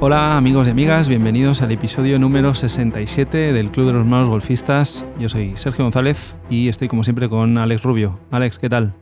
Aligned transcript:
Hola 0.00 0.36
amigos 0.36 0.66
y 0.66 0.70
amigas, 0.70 1.08
bienvenidos 1.08 1.62
al 1.62 1.70
episodio 1.70 2.18
número 2.18 2.54
67 2.54 3.52
del 3.52 3.70
Club 3.70 3.86
de 3.86 3.92
los 3.92 4.04
Malos 4.04 4.28
Golfistas. 4.28 5.06
Yo 5.18 5.28
soy 5.28 5.56
Sergio 5.56 5.84
González 5.84 6.40
y 6.50 6.68
estoy 6.68 6.88
como 6.88 7.04
siempre 7.04 7.28
con 7.28 7.56
Alex 7.56 7.84
Rubio. 7.84 8.18
Alex, 8.30 8.58
¿qué 8.58 8.68
tal? 8.68 8.94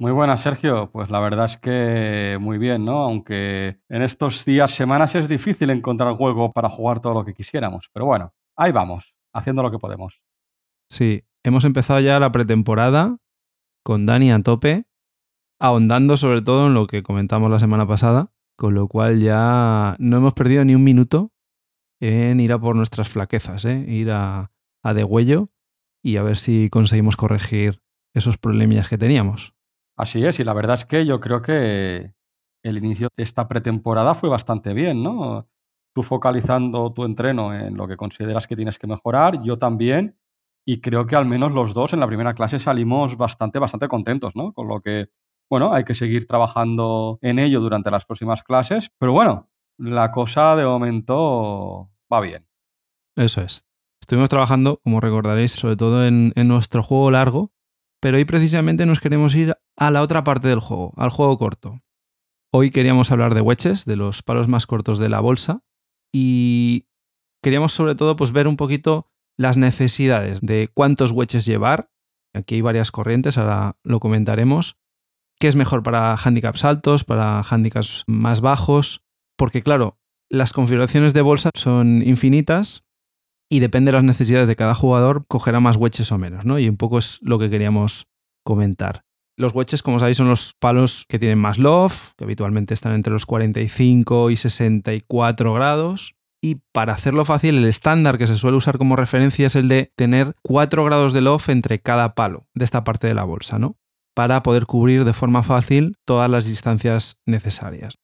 Muy 0.00 0.10
buenas, 0.10 0.42
Sergio. 0.42 0.90
Pues 0.90 1.10
la 1.10 1.20
verdad 1.20 1.44
es 1.44 1.58
que 1.58 2.38
muy 2.40 2.58
bien, 2.58 2.84
¿no? 2.84 3.02
Aunque 3.02 3.78
en 3.88 4.02
estos 4.02 4.44
días, 4.44 4.72
semanas 4.72 5.14
es 5.14 5.28
difícil 5.28 5.70
encontrar 5.70 6.16
juego 6.16 6.52
para 6.52 6.68
jugar 6.68 7.00
todo 7.00 7.14
lo 7.14 7.24
que 7.24 7.34
quisiéramos. 7.34 7.88
Pero 7.92 8.06
bueno, 8.06 8.34
ahí 8.56 8.72
vamos, 8.72 9.14
haciendo 9.32 9.62
lo 9.62 9.70
que 9.70 9.78
podemos. 9.78 10.20
Sí, 10.90 11.22
hemos 11.44 11.64
empezado 11.64 12.00
ya 12.00 12.18
la 12.18 12.32
pretemporada 12.32 13.18
con 13.84 14.06
Dani 14.06 14.32
a 14.32 14.42
tope, 14.42 14.86
ahondando 15.58 16.16
sobre 16.16 16.42
todo 16.42 16.66
en 16.66 16.74
lo 16.74 16.86
que 16.86 17.02
comentamos 17.02 17.50
la 17.50 17.58
semana 17.58 17.86
pasada, 17.86 18.32
con 18.56 18.74
lo 18.74 18.88
cual 18.88 19.20
ya 19.20 19.96
no 19.98 20.16
hemos 20.16 20.34
perdido 20.34 20.64
ni 20.64 20.74
un 20.74 20.84
minuto 20.84 21.32
en 22.00 22.40
ir 22.40 22.52
a 22.52 22.58
por 22.58 22.76
nuestras 22.76 23.08
flaquezas, 23.08 23.64
¿eh? 23.64 23.84
ir 23.88 24.10
a, 24.10 24.52
a 24.82 24.94
degüello 24.94 25.50
y 26.02 26.16
a 26.16 26.22
ver 26.22 26.36
si 26.36 26.68
conseguimos 26.70 27.16
corregir 27.16 27.80
esos 28.14 28.38
problemillas 28.38 28.88
que 28.88 28.98
teníamos. 28.98 29.54
Así 29.96 30.24
es, 30.24 30.38
y 30.40 30.44
la 30.44 30.54
verdad 30.54 30.76
es 30.76 30.84
que 30.84 31.06
yo 31.06 31.20
creo 31.20 31.40
que 31.40 32.12
el 32.62 32.78
inicio 32.78 33.08
de 33.16 33.22
esta 33.22 33.48
pretemporada 33.48 34.14
fue 34.14 34.28
bastante 34.28 34.74
bien, 34.74 35.02
¿no? 35.02 35.48
Tú 35.94 36.02
focalizando 36.02 36.92
tu 36.92 37.04
entreno 37.04 37.54
en 37.54 37.76
lo 37.76 37.86
que 37.86 37.96
consideras 37.96 38.46
que 38.46 38.56
tienes 38.56 38.78
que 38.78 38.86
mejorar, 38.86 39.42
yo 39.42 39.58
también, 39.58 40.18
y 40.66 40.80
creo 40.80 41.06
que 41.06 41.14
al 41.14 41.26
menos 41.26 41.52
los 41.52 41.74
dos 41.74 41.92
en 41.92 42.00
la 42.00 42.06
primera 42.06 42.34
clase 42.34 42.58
salimos 42.58 43.16
bastante, 43.16 43.58
bastante 43.58 43.86
contentos, 43.86 44.34
¿no? 44.34 44.52
Con 44.52 44.66
lo 44.66 44.80
que, 44.80 45.10
bueno, 45.50 45.72
hay 45.72 45.84
que 45.84 45.94
seguir 45.94 46.26
trabajando 46.26 47.18
en 47.22 47.38
ello 47.38 47.60
durante 47.60 47.90
las 47.90 48.04
próximas 48.04 48.42
clases, 48.42 48.90
pero 48.98 49.12
bueno, 49.12 49.50
la 49.78 50.10
cosa 50.12 50.56
de 50.56 50.64
momento 50.64 51.90
va 52.12 52.20
bien. 52.20 52.46
Eso 53.16 53.42
es. 53.42 53.66
Estuvimos 54.00 54.28
trabajando, 54.28 54.80
como 54.84 55.00
recordaréis, 55.00 55.52
sobre 55.52 55.76
todo 55.76 56.06
en, 56.06 56.32
nuestro 56.36 56.82
juego 56.82 57.10
largo, 57.10 57.52
pero 58.00 58.18
hoy 58.18 58.24
precisamente 58.24 58.84
nos 58.84 59.00
queremos 59.00 59.34
ir 59.34 59.54
a 59.76 59.90
la 59.90 60.02
otra 60.02 60.24
parte 60.24 60.48
del 60.48 60.60
juego, 60.60 60.92
al 60.96 61.10
juego 61.10 61.38
corto. 61.38 61.80
Hoy 62.52 62.70
queríamos 62.70 63.10
hablar 63.10 63.34
de 63.34 63.40
wedges, 63.40 63.84
de 63.84 63.96
los 63.96 64.22
palos 64.22 64.46
más 64.46 64.66
cortos 64.66 64.98
de 64.98 65.08
la 65.08 65.20
bolsa, 65.20 65.64
y 66.12 66.86
queríamos 67.42 67.72
sobre 67.72 67.94
todo 67.94 68.14
pues, 68.14 68.32
ver 68.32 68.46
un 68.46 68.56
poquito 68.56 69.10
las 69.38 69.56
necesidades 69.56 70.40
de 70.42 70.68
cuántos 70.72 71.10
wedges 71.12 71.46
llevar. 71.46 71.90
Aquí 72.34 72.56
hay 72.56 72.60
varias 72.60 72.90
corrientes, 72.90 73.38
ahora 73.38 73.78
lo 73.84 74.00
comentaremos. 74.00 74.76
¿Qué 75.44 75.48
es 75.48 75.56
mejor 75.56 75.82
para 75.82 76.14
handicaps 76.14 76.64
altos, 76.64 77.04
para 77.04 77.42
handicaps 77.42 78.04
más 78.06 78.40
bajos? 78.40 79.02
Porque 79.36 79.60
claro, 79.60 79.98
las 80.30 80.54
configuraciones 80.54 81.12
de 81.12 81.20
bolsa 81.20 81.50
son 81.54 82.00
infinitas 82.00 82.82
y 83.50 83.60
depende 83.60 83.90
de 83.90 83.98
las 83.98 84.04
necesidades 84.04 84.48
de 84.48 84.56
cada 84.56 84.74
jugador, 84.74 85.26
cogerá 85.28 85.60
más 85.60 85.76
wedges 85.76 86.10
o 86.12 86.16
menos, 86.16 86.46
¿no? 86.46 86.58
Y 86.58 86.66
un 86.66 86.78
poco 86.78 86.96
es 86.96 87.18
lo 87.20 87.38
que 87.38 87.50
queríamos 87.50 88.06
comentar. 88.42 89.02
Los 89.36 89.54
wedges, 89.54 89.82
como 89.82 89.98
sabéis, 89.98 90.16
son 90.16 90.30
los 90.30 90.54
palos 90.58 91.04
que 91.10 91.18
tienen 91.18 91.40
más 91.40 91.58
loft, 91.58 92.12
que 92.16 92.24
habitualmente 92.24 92.72
están 92.72 92.94
entre 92.94 93.12
los 93.12 93.26
45 93.26 94.30
y 94.30 94.38
64 94.38 95.52
grados. 95.52 96.14
Y 96.42 96.62
para 96.72 96.94
hacerlo 96.94 97.26
fácil, 97.26 97.58
el 97.58 97.66
estándar 97.66 98.16
que 98.16 98.26
se 98.26 98.38
suele 98.38 98.56
usar 98.56 98.78
como 98.78 98.96
referencia 98.96 99.48
es 99.48 99.56
el 99.56 99.68
de 99.68 99.92
tener 99.94 100.36
4 100.40 100.84
grados 100.86 101.12
de 101.12 101.20
loft 101.20 101.50
entre 101.50 101.82
cada 101.82 102.14
palo 102.14 102.46
de 102.54 102.64
esta 102.64 102.82
parte 102.82 103.06
de 103.06 103.14
la 103.14 103.24
bolsa, 103.24 103.58
¿no? 103.58 103.76
Para 104.14 104.42
poder 104.42 104.66
cubrir 104.66 105.04
de 105.04 105.12
forma 105.12 105.42
fácil 105.42 105.96
todas 106.04 106.30
las 106.30 106.46
distancias 106.46 107.20
necesarias. 107.26 107.98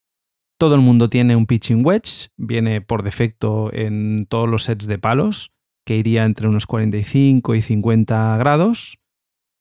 Todo 0.58 0.75
el 0.75 0.80
mundo 0.80 1.08
tiene 1.08 1.36
un 1.36 1.47
pitching 1.47 1.86
wedge, 1.86 2.28
viene 2.36 2.80
por 2.80 3.03
defecto 3.03 3.72
en 3.72 4.26
todos 4.28 4.49
los 4.49 4.65
sets 4.65 4.87
de 4.87 4.99
palos, 4.99 5.53
que 5.87 5.97
iría 5.97 6.25
entre 6.25 6.49
unos 6.49 6.66
45 6.66 7.54
y 7.54 7.62
50 7.62 8.37
grados. 8.37 8.99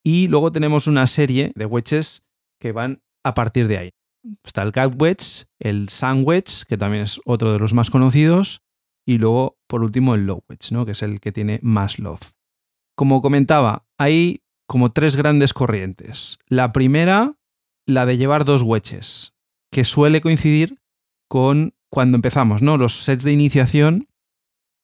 Y 0.03 0.27
luego 0.27 0.51
tenemos 0.51 0.87
una 0.87 1.07
serie 1.07 1.51
de 1.55 1.65
wedges 1.65 2.23
que 2.59 2.71
van 2.71 3.01
a 3.23 3.33
partir 3.33 3.67
de 3.67 3.77
ahí. 3.77 3.89
Está 4.43 4.63
el 4.63 4.71
cat 4.71 4.93
wedge, 4.99 5.45
el 5.59 5.89
sun 5.89 6.23
wedge, 6.25 6.65
que 6.67 6.77
también 6.77 7.03
es 7.03 7.21
otro 7.25 7.53
de 7.53 7.59
los 7.59 7.73
más 7.73 7.89
conocidos, 7.89 8.61
y 9.07 9.17
luego, 9.17 9.57
por 9.67 9.81
último, 9.83 10.15
el 10.15 10.25
low 10.25 10.43
wedge, 10.49 10.71
¿no? 10.71 10.85
que 10.85 10.91
es 10.91 11.01
el 11.01 11.19
que 11.19 11.31
tiene 11.31 11.59
más 11.63 11.97
loft. 11.97 12.33
Como 12.95 13.21
comentaba, 13.21 13.85
hay 13.97 14.43
como 14.69 14.91
tres 14.91 15.15
grandes 15.15 15.51
corrientes. 15.51 16.37
La 16.47 16.71
primera, 16.71 17.33
la 17.87 18.05
de 18.05 18.17
llevar 18.17 18.45
dos 18.45 18.61
wedges, 18.61 19.33
que 19.71 19.83
suele 19.83 20.21
coincidir 20.21 20.79
con 21.27 21.73
cuando 21.89 22.17
empezamos, 22.17 22.61
¿no? 22.61 22.77
Los 22.77 23.03
sets 23.03 23.23
de 23.23 23.33
iniciación 23.33 24.07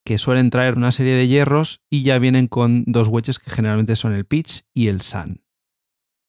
que 0.04 0.18
suelen 0.18 0.50
traer 0.50 0.76
una 0.76 0.92
serie 0.92 1.14
de 1.14 1.28
hierros 1.28 1.82
y 1.88 2.02
ya 2.02 2.18
vienen 2.18 2.48
con 2.48 2.84
dos 2.88 3.10
wedges 3.10 3.38
que 3.38 3.52
generalmente 3.52 3.96
son 3.96 4.14
el 4.14 4.26
pitch 4.26 4.64
y 4.74 4.88
el 4.88 5.02
sun. 5.02 5.44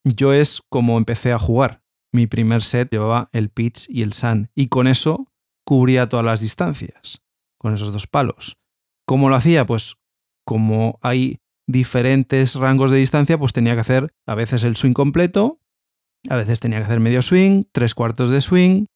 Yo 0.05 0.35
es 0.35 0.61
como 0.69 0.99
empecé 0.99 1.33
a 1.33 1.39
jugar. 1.39 1.83
Mi 2.13 2.27
primer 2.27 2.63
set 2.63 2.91
llevaba 2.91 3.31
el 3.33 3.49
pitch 3.49 3.87
y 3.89 4.03
el 4.03 4.13
sun 4.13 4.51
y 4.55 4.69
con 4.69 4.87
eso 4.87 5.33
cubría 5.65 6.11
todas 6.11 6.27
las 6.27 6.43
distancias, 6.43 7.23
con 7.59 7.73
esos 7.73 7.91
dos 7.91 8.07
palos. 8.07 8.59
¿Cómo 9.07 9.31
lo 9.31 9.37
hacía? 9.37 9.65
Pues 9.65 9.97
como 10.45 10.99
hay 11.01 11.41
diferentes 11.67 12.55
rangos 12.55 12.91
de 12.91 12.99
distancia, 12.99 13.39
pues 13.39 13.53
tenía 13.53 13.75
que 13.75 13.81
hacer 13.81 14.15
a 14.27 14.35
veces 14.35 14.65
el 14.65 14.77
swing 14.77 14.93
completo, 14.93 15.61
a 16.29 16.37
veces 16.37 16.61
tenía 16.61 16.79
que 16.79 16.85
hacer 16.85 17.01
medio 17.01 17.23
swing, 17.23 17.65
tres 17.73 17.95
cuartos 17.95 18.31
de 18.31 18.41
swing, 18.41 18.87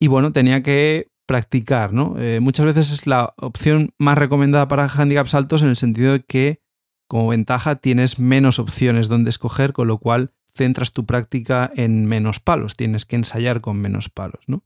y 0.00 0.08
bueno, 0.08 0.32
tenía 0.32 0.62
que 0.62 1.10
practicar, 1.26 1.92
¿no? 1.92 2.14
Eh, 2.18 2.40
muchas 2.40 2.66
veces 2.66 2.90
es 2.90 3.06
la 3.06 3.34
opción 3.36 3.94
más 3.98 4.16
recomendada 4.16 4.68
para 4.68 4.88
handicaps 4.88 5.34
altos 5.34 5.62
en 5.62 5.68
el 5.68 5.76
sentido 5.76 6.12
de 6.12 6.22
que 6.22 6.60
como 7.08 7.28
ventaja 7.28 7.76
tienes 7.76 8.18
menos 8.18 8.58
opciones 8.58 9.08
donde 9.08 9.30
escoger, 9.30 9.72
con 9.72 9.88
lo 9.88 9.98
cual 9.98 10.32
centras 10.54 10.92
tu 10.92 11.06
práctica 11.06 11.70
en 11.74 12.06
menos 12.06 12.40
palos, 12.40 12.76
tienes 12.76 13.04
que 13.04 13.16
ensayar 13.16 13.60
con 13.60 13.78
menos 13.78 14.08
palos, 14.08 14.44
¿no? 14.46 14.64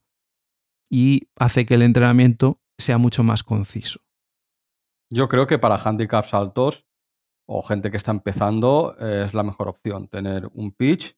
Y 0.89 1.29
hace 1.37 1.67
que 1.67 1.75
el 1.75 1.83
entrenamiento 1.83 2.61
sea 2.79 2.99
mucho 2.99 3.23
más 3.23 3.43
conciso. 3.43 4.01
Yo 5.11 5.29
creo 5.29 5.47
que 5.47 5.59
para 5.59 5.77
handicaps 5.77 6.35
altos 6.35 6.87
o 7.53 7.63
gente 7.63 7.91
que 7.91 7.97
está 7.97 8.13
empezando 8.13 8.95
eh, 9.01 9.25
es 9.27 9.35
la 9.35 9.43
mejor 9.43 9.67
opción 9.69 10.07
tener 10.07 10.49
un 10.55 10.71
pitch 10.71 11.17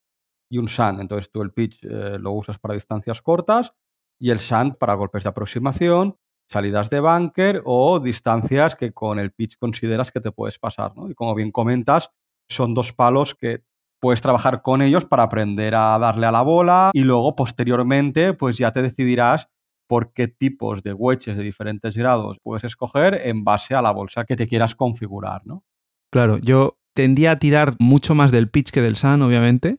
y 0.51 0.57
un 0.57 0.67
sand. 0.67 1.01
Entonces 1.01 1.31
tú 1.31 1.43
el 1.43 1.53
pitch 1.53 1.85
eh, 1.85 2.19
lo 2.19 2.33
usas 2.33 2.59
para 2.59 2.73
distancias 2.73 3.21
cortas 3.21 3.75
y 4.19 4.31
el 4.31 4.39
sand 4.39 4.77
para 4.79 4.95
golpes 4.95 5.25
de 5.25 5.29
aproximación, 5.29 6.17
salidas 6.49 6.89
de 6.89 7.01
bunker 7.01 7.61
o 7.67 8.01
distancias 8.01 8.75
que 8.75 8.93
con 8.95 9.19
el 9.19 9.33
pitch 9.33 9.59
consideras 9.59 10.11
que 10.11 10.23
te 10.23 10.33
puedes 10.33 10.59
pasar. 10.59 10.97
¿no? 10.97 11.11
Y 11.11 11.15
como 11.15 11.35
bien 11.35 11.53
comentas, 11.53 12.11
son 12.49 12.73
dos 12.73 12.95
palos 12.95 13.35
que 13.35 13.65
puedes 14.01 14.23
trabajar 14.23 14.63
con 14.63 14.81
ellos 14.81 15.05
para 15.05 15.25
aprender 15.25 15.75
a 15.75 15.99
darle 15.99 16.27
a 16.27 16.33
la 16.33 16.43
bola 16.43 16.91
y 16.95 17.03
luego 17.03 17.37
posteriormente 17.37 18.33
pues 18.33 18.57
ya 18.57 18.73
te 18.73 18.81
decidirás 18.81 19.49
por 19.87 20.15
qué 20.15 20.29
tipos 20.29 20.83
de 20.83 20.95
wedges 20.95 21.37
de 21.37 21.43
diferentes 21.43 21.95
grados 21.95 22.39
puedes 22.43 22.65
escoger 22.65 23.21
en 23.23 23.45
base 23.45 23.75
a 23.75 23.83
la 23.83 23.91
bolsa 23.91 24.25
que 24.25 24.37
te 24.37 24.49
quieras 24.49 24.75
configurar, 24.75 25.43
¿no? 25.45 25.63
Claro, 26.13 26.39
yo 26.39 26.79
tendía 26.95 27.33
a 27.33 27.39
tirar 27.39 27.75
mucho 27.79 28.15
más 28.15 28.31
del 28.31 28.51
pitch 28.51 28.71
que 28.71 28.83
del 28.83 28.97
sun, 28.97 29.23
obviamente, 29.23 29.79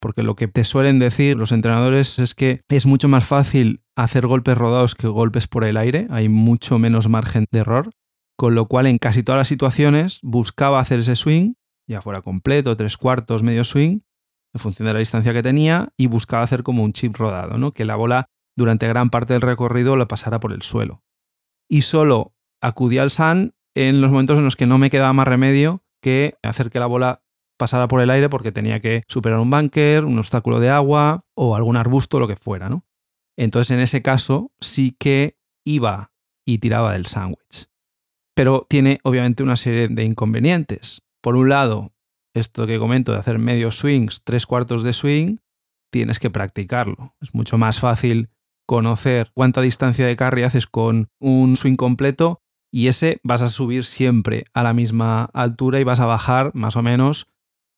porque 0.00 0.22
lo 0.22 0.36
que 0.36 0.46
te 0.46 0.64
suelen 0.64 0.98
decir 0.98 1.36
los 1.36 1.52
entrenadores 1.52 2.18
es 2.18 2.34
que 2.34 2.60
es 2.68 2.84
mucho 2.84 3.08
más 3.08 3.26
fácil 3.26 3.82
hacer 3.96 4.26
golpes 4.26 4.58
rodados 4.58 4.94
que 4.94 5.08
golpes 5.08 5.46
por 5.46 5.64
el 5.64 5.78
aire, 5.78 6.06
hay 6.10 6.28
mucho 6.28 6.78
menos 6.78 7.08
margen 7.08 7.46
de 7.50 7.60
error, 7.60 7.90
con 8.36 8.54
lo 8.54 8.66
cual 8.66 8.86
en 8.86 8.98
casi 8.98 9.22
todas 9.22 9.38
las 9.38 9.48
situaciones 9.48 10.18
buscaba 10.22 10.80
hacer 10.80 11.00
ese 11.00 11.16
swing, 11.16 11.54
ya 11.88 12.02
fuera 12.02 12.20
completo, 12.20 12.76
tres 12.76 12.98
cuartos, 12.98 13.42
medio 13.42 13.64
swing, 13.64 14.00
en 14.52 14.60
función 14.60 14.86
de 14.86 14.92
la 14.92 14.98
distancia 14.98 15.32
que 15.32 15.42
tenía, 15.42 15.88
y 15.96 16.06
buscaba 16.08 16.42
hacer 16.42 16.62
como 16.62 16.82
un 16.82 16.92
chip 16.92 17.16
rodado, 17.16 17.56
¿no? 17.56 17.72
que 17.72 17.86
la 17.86 17.96
bola 17.96 18.26
durante 18.54 18.86
gran 18.86 19.08
parte 19.08 19.32
del 19.32 19.42
recorrido 19.42 19.96
la 19.96 20.08
pasara 20.08 20.40
por 20.40 20.52
el 20.52 20.60
suelo. 20.60 21.02
Y 21.68 21.82
solo 21.82 22.34
acudía 22.60 23.02
al 23.02 23.10
sun 23.10 23.54
en 23.74 24.00
los 24.00 24.10
momentos 24.10 24.38
en 24.38 24.44
los 24.44 24.56
que 24.56 24.66
no 24.66 24.78
me 24.78 24.90
quedaba 24.90 25.12
más 25.12 25.28
remedio 25.28 25.82
que 26.02 26.34
hacer 26.42 26.70
que 26.70 26.78
la 26.78 26.86
bola 26.86 27.22
pasara 27.58 27.88
por 27.88 28.00
el 28.00 28.10
aire 28.10 28.28
porque 28.28 28.52
tenía 28.52 28.80
que 28.80 29.02
superar 29.06 29.38
un 29.38 29.50
bunker, 29.50 30.04
un 30.04 30.18
obstáculo 30.18 30.60
de 30.60 30.70
agua 30.70 31.26
o 31.34 31.56
algún 31.56 31.76
arbusto, 31.76 32.18
lo 32.18 32.26
que 32.26 32.36
fuera, 32.36 32.68
¿no? 32.68 32.84
Entonces, 33.36 33.70
en 33.70 33.80
ese 33.80 34.02
caso, 34.02 34.52
sí 34.60 34.96
que 34.98 35.36
iba 35.64 36.12
y 36.46 36.58
tiraba 36.58 36.92
del 36.92 37.06
sándwich. 37.06 37.68
Pero 38.34 38.66
tiene 38.68 38.98
obviamente 39.02 39.42
una 39.42 39.56
serie 39.56 39.88
de 39.88 40.04
inconvenientes. 40.04 41.02
Por 41.20 41.36
un 41.36 41.50
lado, 41.50 41.92
esto 42.34 42.66
que 42.66 42.78
comento 42.78 43.12
de 43.12 43.18
hacer 43.18 43.38
medio 43.38 43.70
swings, 43.70 44.24
tres 44.24 44.46
cuartos 44.46 44.82
de 44.82 44.92
swing, 44.92 45.36
tienes 45.90 46.18
que 46.18 46.30
practicarlo. 46.30 47.14
Es 47.20 47.34
mucho 47.34 47.58
más 47.58 47.80
fácil 47.80 48.30
conocer 48.66 49.32
cuánta 49.34 49.60
distancia 49.60 50.06
de 50.06 50.16
carry 50.16 50.44
haces 50.44 50.66
con 50.66 51.08
un 51.18 51.56
swing 51.56 51.76
completo 51.76 52.42
y 52.72 52.88
ese 52.88 53.20
vas 53.22 53.42
a 53.42 53.48
subir 53.48 53.84
siempre 53.84 54.44
a 54.54 54.62
la 54.62 54.72
misma 54.72 55.24
altura 55.32 55.80
y 55.80 55.84
vas 55.84 56.00
a 56.00 56.06
bajar 56.06 56.52
más 56.54 56.76
o 56.76 56.82
menos 56.82 57.26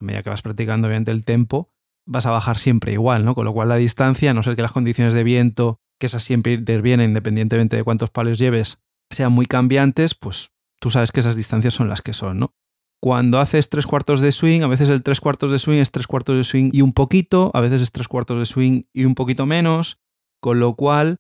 a 0.03 0.05
medida 0.05 0.23
que 0.23 0.31
vas 0.31 0.43
practicando 0.43 0.89
obviamente 0.89 1.11
el 1.13 1.25
tempo, 1.25 1.73
vas 2.07 2.27
a 2.27 2.31
bajar 2.31 2.59
siempre 2.59 2.93
igual, 2.93 3.25
¿no? 3.25 3.35
Con 3.35 3.45
lo 3.45 3.53
cual 3.53 3.69
la 3.69 3.77
distancia, 3.77 4.31
a 4.31 4.35
no 4.35 4.43
ser 4.43 4.57
que 4.57 4.63
las 4.63 4.73
condiciones 4.73 5.15
de 5.15 5.23
viento, 5.23 5.81
que 5.99 6.07
esas 6.07 6.25
siempre 6.25 6.55
intervienen 6.55 7.11
independientemente 7.11 7.77
de 7.77 7.85
cuántos 7.85 8.11
palos 8.11 8.39
lleves, 8.39 8.79
sean 9.11 9.33
muy 9.33 9.47
cambiantes, 9.47 10.15
pues 10.15 10.51
tú 10.81 10.91
sabes 10.91 11.13
que 11.13 11.21
esas 11.21 11.37
distancias 11.37 11.75
son 11.75 11.89
las 11.89 12.03
que 12.03 12.13
son, 12.13 12.41
¿no? 12.41 12.55
Cuando 13.01 13.41
haces 13.41 13.69
tres 13.69 13.87
cuartos 13.87 14.21
de 14.21 14.31
swing, 14.31 14.63
a 14.63 14.69
veces 14.69 14.89
el 14.89 15.03
tres 15.03 15.21
cuartos 15.21 15.51
de 15.51 15.59
swing 15.59 15.81
es 15.81 15.91
tres 15.91 16.07
cuartos 16.07 16.37
de 16.37 16.45
swing 16.45 16.71
y 16.73 16.83
un 16.83 16.93
poquito, 16.93 17.51
a 17.55 17.61
veces 17.61 17.83
es 17.83 17.91
tres 17.91 18.09
cuartos 18.09 18.39
de 18.39 18.47
swing 18.47 18.83
y 18.93 19.05
un 19.05 19.15
poquito 19.15 19.47
menos, 19.47 19.99
con 20.41 20.61
lo 20.61 20.75
cual 20.75 21.19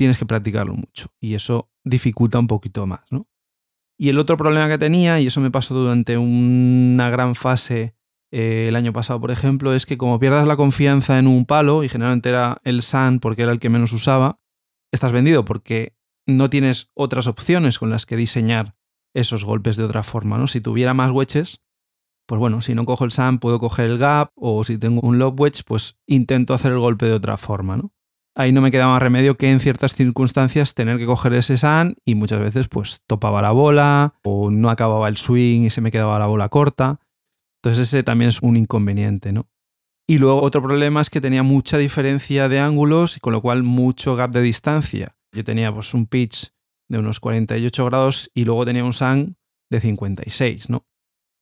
tienes 0.00 0.16
que 0.16 0.24
practicarlo 0.24 0.72
mucho 0.72 1.12
y 1.20 1.34
eso 1.34 1.70
dificulta 1.84 2.38
un 2.38 2.46
poquito 2.46 2.86
más, 2.86 3.02
¿no? 3.10 3.28
Y 3.98 4.08
el 4.08 4.18
otro 4.18 4.38
problema 4.38 4.66
que 4.66 4.78
tenía, 4.78 5.20
y 5.20 5.26
eso 5.26 5.42
me 5.42 5.50
pasó 5.50 5.74
durante 5.74 6.16
una 6.16 7.10
gran 7.10 7.34
fase 7.34 7.94
eh, 8.32 8.64
el 8.68 8.76
año 8.76 8.94
pasado, 8.94 9.20
por 9.20 9.30
ejemplo, 9.30 9.74
es 9.74 9.84
que 9.84 9.98
como 9.98 10.18
pierdas 10.18 10.48
la 10.48 10.56
confianza 10.56 11.18
en 11.18 11.26
un 11.26 11.44
palo, 11.44 11.84
y 11.84 11.90
generalmente 11.90 12.30
era 12.30 12.62
el 12.64 12.80
Sun 12.80 13.20
porque 13.20 13.42
era 13.42 13.52
el 13.52 13.58
que 13.58 13.68
menos 13.68 13.92
usaba, 13.92 14.40
estás 14.90 15.12
vendido 15.12 15.44
porque 15.44 15.94
no 16.26 16.48
tienes 16.48 16.90
otras 16.94 17.26
opciones 17.26 17.78
con 17.78 17.90
las 17.90 18.06
que 18.06 18.16
diseñar 18.16 18.76
esos 19.14 19.44
golpes 19.44 19.76
de 19.76 19.84
otra 19.84 20.02
forma, 20.02 20.38
¿no? 20.38 20.46
Si 20.46 20.62
tuviera 20.62 20.94
más 20.94 21.10
wedges, 21.10 21.60
pues 22.26 22.38
bueno, 22.38 22.62
si 22.62 22.74
no 22.74 22.86
cojo 22.86 23.04
el 23.04 23.12
SAM 23.12 23.38
puedo 23.38 23.60
coger 23.60 23.90
el 23.90 23.98
gap 23.98 24.32
o 24.34 24.64
si 24.64 24.78
tengo 24.78 25.06
un 25.06 25.18
lob 25.18 25.38
wedge, 25.38 25.62
pues 25.66 25.98
intento 26.06 26.54
hacer 26.54 26.72
el 26.72 26.78
golpe 26.78 27.04
de 27.04 27.12
otra 27.12 27.36
forma, 27.36 27.76
¿no? 27.76 27.92
Ahí 28.36 28.52
no 28.52 28.60
me 28.60 28.70
queda 28.70 28.86
más 28.86 29.02
remedio 29.02 29.36
que 29.36 29.50
en 29.50 29.60
ciertas 29.60 29.94
circunstancias 29.94 30.74
tener 30.74 30.98
que 30.98 31.06
coger 31.06 31.32
ese 31.32 31.56
SAN 31.56 31.96
y 32.04 32.14
muchas 32.14 32.40
veces 32.40 32.68
pues 32.68 33.00
topaba 33.06 33.42
la 33.42 33.50
bola 33.50 34.14
o 34.22 34.50
no 34.50 34.70
acababa 34.70 35.08
el 35.08 35.16
swing 35.16 35.62
y 35.62 35.70
se 35.70 35.80
me 35.80 35.90
quedaba 35.90 36.18
la 36.18 36.26
bola 36.26 36.48
corta. 36.48 37.00
Entonces 37.62 37.88
ese 37.88 38.02
también 38.02 38.28
es 38.28 38.40
un 38.40 38.56
inconveniente, 38.56 39.32
¿no? 39.32 39.48
Y 40.08 40.18
luego 40.18 40.42
otro 40.42 40.62
problema 40.62 41.00
es 41.00 41.10
que 41.10 41.20
tenía 41.20 41.42
mucha 41.42 41.78
diferencia 41.78 42.48
de 42.48 42.60
ángulos 42.60 43.16
y 43.16 43.20
con 43.20 43.32
lo 43.32 43.42
cual 43.42 43.62
mucho 43.62 44.16
gap 44.16 44.30
de 44.30 44.42
distancia. 44.42 45.16
Yo 45.32 45.44
tenía 45.44 45.72
pues 45.72 45.94
un 45.94 46.06
pitch 46.06 46.52
de 46.88 46.98
unos 46.98 47.20
48 47.20 47.84
grados 47.84 48.30
y 48.34 48.44
luego 48.44 48.64
tenía 48.64 48.84
un 48.84 48.92
SAN 48.92 49.36
de 49.70 49.80
56, 49.80 50.68
¿no? 50.68 50.84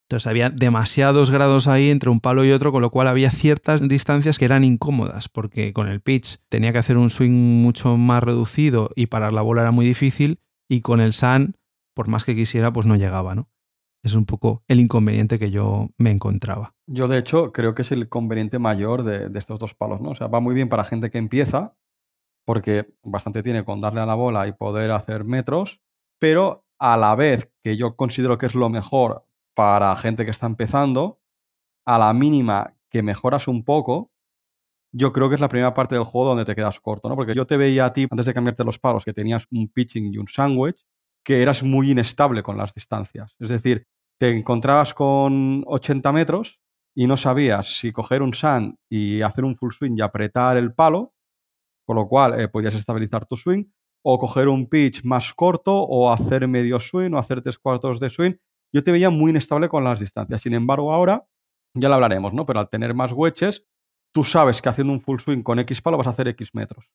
Entonces 0.09 0.25
había 0.25 0.49
demasiados 0.49 1.29
grados 1.29 1.67
ahí 1.67 1.91
entre 1.91 2.09
un 2.09 2.19
palo 2.19 2.43
y 2.43 2.51
otro, 2.51 2.71
con 2.71 2.81
lo 2.81 2.89
cual 2.89 3.07
había 3.07 3.29
ciertas 3.29 3.87
distancias 3.87 4.39
que 4.39 4.45
eran 4.45 4.63
incómodas, 4.63 5.29
porque 5.29 5.71
con 5.71 5.87
el 5.87 6.01
pitch 6.01 6.39
tenía 6.49 6.71
que 6.71 6.79
hacer 6.79 6.97
un 6.97 7.11
swing 7.11 7.61
mucho 7.61 7.95
más 7.95 8.23
reducido 8.23 8.89
y 8.95 9.05
parar 9.05 9.33
la 9.33 9.43
bola 9.43 9.61
era 9.61 9.69
muy 9.69 9.85
difícil, 9.85 10.39
y 10.67 10.81
con 10.81 10.99
el 10.99 11.13
SAN, 11.13 11.57
por 11.93 12.07
más 12.07 12.25
que 12.25 12.35
quisiera, 12.35 12.73
pues 12.73 12.87
no 12.87 12.95
llegaba, 12.95 13.35
¿no? 13.35 13.51
Es 14.01 14.15
un 14.15 14.25
poco 14.25 14.63
el 14.67 14.79
inconveniente 14.79 15.37
que 15.37 15.51
yo 15.51 15.89
me 15.99 16.09
encontraba. 16.09 16.73
Yo, 16.87 17.07
de 17.07 17.19
hecho, 17.19 17.51
creo 17.51 17.75
que 17.75 17.83
es 17.83 17.91
el 17.91 17.99
inconveniente 17.99 18.57
mayor 18.57 19.03
de, 19.03 19.29
de 19.29 19.37
estos 19.37 19.59
dos 19.59 19.75
palos, 19.75 20.01
¿no? 20.01 20.09
O 20.09 20.15
sea, 20.15 20.25
va 20.25 20.39
muy 20.39 20.55
bien 20.55 20.69
para 20.69 20.85
gente 20.85 21.11
que 21.11 21.19
empieza, 21.19 21.75
porque 22.47 22.95
bastante 23.03 23.43
tiene 23.43 23.63
con 23.63 23.79
darle 23.79 23.99
a 23.99 24.07
la 24.07 24.15
bola 24.15 24.47
y 24.47 24.53
poder 24.53 24.89
hacer 24.89 25.23
metros, 25.23 25.81
pero 26.17 26.65
a 26.79 26.97
la 26.97 27.13
vez 27.13 27.51
que 27.63 27.77
yo 27.77 27.95
considero 27.95 28.39
que 28.39 28.47
es 28.47 28.55
lo 28.55 28.69
mejor 28.69 29.28
para 29.59 29.93
gente 29.97 30.23
que 30.23 30.31
está 30.31 30.45
empezando, 30.45 31.19
a 31.85 31.99
la 31.99 32.13
mínima 32.13 32.77
que 32.89 33.03
mejoras 33.03 33.49
un 33.49 33.65
poco, 33.65 34.09
yo 34.93 35.11
creo 35.11 35.27
que 35.27 35.35
es 35.35 35.41
la 35.41 35.49
primera 35.49 35.73
parte 35.73 35.95
del 35.95 36.05
juego 36.05 36.29
donde 36.29 36.45
te 36.45 36.55
quedas 36.55 36.79
corto, 36.79 37.09
¿no? 37.09 37.17
Porque 37.17 37.35
yo 37.35 37.45
te 37.45 37.57
veía 37.57 37.83
a 37.83 37.91
ti, 37.91 38.07
antes 38.09 38.25
de 38.25 38.33
cambiarte 38.33 38.63
los 38.63 38.79
palos, 38.79 39.03
que 39.03 39.11
tenías 39.11 39.47
un 39.51 39.67
pitching 39.67 40.13
y 40.13 40.17
un 40.17 40.29
sandwich, 40.29 40.81
que 41.25 41.41
eras 41.41 41.61
muy 41.61 41.91
inestable 41.91 42.41
con 42.41 42.55
las 42.55 42.73
distancias. 42.73 43.35
Es 43.37 43.49
decir, 43.49 43.85
te 44.17 44.29
encontrabas 44.29 44.93
con 44.93 45.65
80 45.67 46.09
metros 46.13 46.61
y 46.95 47.05
no 47.05 47.17
sabías 47.17 47.79
si 47.79 47.91
coger 47.91 48.21
un 48.21 48.33
sand 48.33 48.75
y 48.89 49.21
hacer 49.23 49.43
un 49.43 49.57
full 49.57 49.73
swing 49.73 49.97
y 49.97 50.01
apretar 50.01 50.55
el 50.55 50.73
palo, 50.73 51.13
con 51.85 51.97
lo 51.97 52.07
cual 52.07 52.39
eh, 52.39 52.47
podías 52.47 52.75
estabilizar 52.75 53.25
tu 53.25 53.35
swing, 53.35 53.65
o 54.05 54.17
coger 54.19 54.47
un 54.47 54.69
pitch 54.69 55.03
más 55.03 55.33
corto, 55.33 55.83
o 55.83 56.09
hacer 56.13 56.47
medio 56.47 56.79
swing, 56.79 57.11
o 57.11 57.17
hacer 57.17 57.41
tres 57.41 57.57
cuartos 57.57 57.99
de 57.99 58.09
swing. 58.09 58.35
Yo 58.73 58.83
te 58.83 58.91
veía 58.91 59.09
muy 59.09 59.31
inestable 59.31 59.69
con 59.69 59.83
las 59.83 59.99
distancias. 59.99 60.41
Sin 60.41 60.53
embargo, 60.53 60.93
ahora, 60.93 61.25
ya 61.73 61.89
lo 61.89 61.95
hablaremos, 61.95 62.33
¿no? 62.33 62.45
Pero 62.45 62.59
al 62.59 62.69
tener 62.69 62.93
más 62.93 63.11
wedges, 63.13 63.65
tú 64.13 64.23
sabes 64.23 64.61
que 64.61 64.69
haciendo 64.69 64.93
un 64.93 65.01
full 65.01 65.19
swing 65.19 65.43
con 65.43 65.59
X 65.59 65.81
palo 65.81 65.97
vas 65.97 66.07
a 66.07 66.11
hacer 66.11 66.27
X 66.29 66.49
metros. 66.53 66.89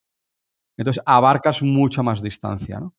Entonces 0.77 1.03
abarcas 1.07 1.63
mucha 1.63 2.03
más 2.03 2.23
distancia, 2.23 2.81
¿no? 2.81 2.95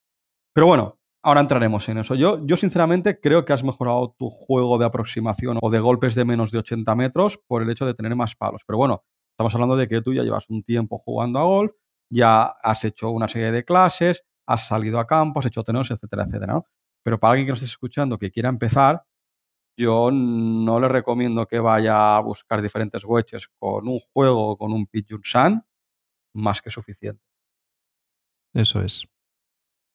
Pero 0.54 0.68
bueno, 0.68 1.00
ahora 1.22 1.42
entraremos 1.42 1.88
en 1.89 1.98
eso. 1.98 2.16
Yo, 2.16 2.45
yo 2.45 2.56
sinceramente 2.56 3.19
creo 3.19 3.44
que 3.44 3.51
has 3.51 3.63
mejorado 3.63 4.16
tu 4.18 4.30
juego 4.30 4.77
de 4.77 4.86
aproximación 4.86 5.57
o 5.62 5.69
de 5.69 5.80
golpes 5.80 6.16
de 6.16 6.24
menos 6.24 6.51
de 6.51 6.60
80 6.60 6.95
metros 6.95 7.38
por 7.48 7.62
el 7.62 7.69
hecho 7.69 7.86
de 7.86 7.94
tener 7.94 8.16
más 8.16 8.36
palos. 8.36 8.62
Pero 8.66 8.77
bueno, 8.77 9.04
estamos 9.33 9.54
hablando 9.56 9.75
de 9.75 9.88
que 9.88 10.01
tú 10.01 10.13
ya 10.13 10.24
llevas 10.24 10.50
un 10.50 10.63
tiempo 10.63 10.98
jugando 11.00 11.39
a 11.39 11.44
golf, 11.44 11.74
ya 12.10 12.44
has 12.44 12.86
hecho 12.86 13.10
una 13.10 13.27
serie 13.27 13.51
de 13.51 13.66
clases, 13.66 14.24
has 14.48 14.68
salido 14.68 15.00
a 15.00 15.07
campo, 15.07 15.39
has 15.39 15.48
hecho 15.48 15.63
tenos, 15.63 15.92
etcétera, 15.92 16.24
etcétera. 16.24 16.54
¿no? 16.54 16.66
Pero 17.06 17.19
para 17.19 17.34
alguien 17.34 17.46
que 17.46 17.52
nos 17.52 17.62
esté 17.62 17.72
escuchando 17.72 18.18
que 18.18 18.31
quiera 18.31 18.50
empezar, 18.50 19.06
yo 19.78 20.10
no 20.12 20.80
le 20.80 20.90
recomiendo 20.90 21.46
que 21.46 21.60
vaya 21.60 22.18
a 22.18 22.19
buscar 22.19 22.63
diferentes 22.63 23.04
wedges 23.06 23.48
con 23.60 23.88
un 23.88 24.00
juego 24.12 24.57
con 24.57 24.74
un 24.74 24.88
pitch 24.88 25.13
Sun, 25.24 25.63
más 26.34 26.63
que 26.63 26.72
suficiente. 26.72 27.24
Eso 28.56 28.81
es. 28.81 29.07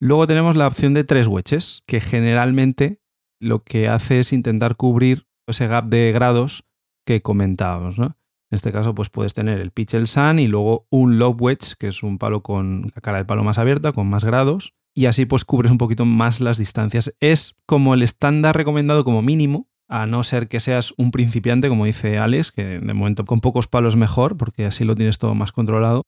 Luego 0.00 0.28
tenemos 0.28 0.56
la 0.56 0.68
opción 0.68 0.94
de 0.94 1.02
tres 1.02 1.26
wedges, 1.26 1.82
que 1.86 1.98
generalmente 1.98 3.02
lo 3.40 3.64
que 3.64 3.88
hace 3.88 4.20
es 4.20 4.32
intentar 4.32 4.76
cubrir 4.76 5.26
ese 5.48 5.66
gap 5.66 5.86
de 5.86 6.12
grados 6.12 6.64
que 7.04 7.22
comentábamos. 7.22 7.98
¿no? 7.98 8.06
En 8.06 8.56
este 8.56 8.70
caso, 8.70 8.94
pues 8.94 9.10
puedes 9.10 9.34
tener 9.34 9.60
el 9.60 9.72
pitch 9.72 9.94
el 9.94 10.06
sun 10.06 10.38
y 10.38 10.46
luego 10.46 10.86
un 10.90 11.18
lob 11.18 11.42
wedge, 11.42 11.74
que 11.76 11.88
es 11.88 12.04
un 12.04 12.18
palo 12.18 12.42
con 12.42 12.92
la 12.94 13.00
cara 13.00 13.18
de 13.18 13.24
palo 13.24 13.42
más 13.42 13.58
abierta, 13.58 13.92
con 13.92 14.08
más 14.08 14.24
grados. 14.24 14.74
Y 14.94 15.06
así 15.06 15.24
pues 15.24 15.44
cubres 15.44 15.70
un 15.70 15.78
poquito 15.78 16.04
más 16.04 16.40
las 16.40 16.58
distancias. 16.58 17.14
Es 17.20 17.56
como 17.66 17.94
el 17.94 18.02
estándar 18.02 18.56
recomendado 18.56 19.04
como 19.04 19.22
mínimo, 19.22 19.68
a 19.88 20.06
no 20.06 20.22
ser 20.22 20.48
que 20.48 20.60
seas 20.60 20.94
un 20.96 21.10
principiante, 21.10 21.68
como 21.68 21.84
dice 21.84 22.18
Alex, 22.18 22.52
que 22.52 22.64
de 22.78 22.94
momento 22.94 23.24
con 23.24 23.40
pocos 23.40 23.66
palos 23.66 23.96
mejor, 23.96 24.36
porque 24.36 24.66
así 24.66 24.84
lo 24.84 24.94
tienes 24.94 25.18
todo 25.18 25.34
más 25.34 25.52
controlado. 25.52 26.04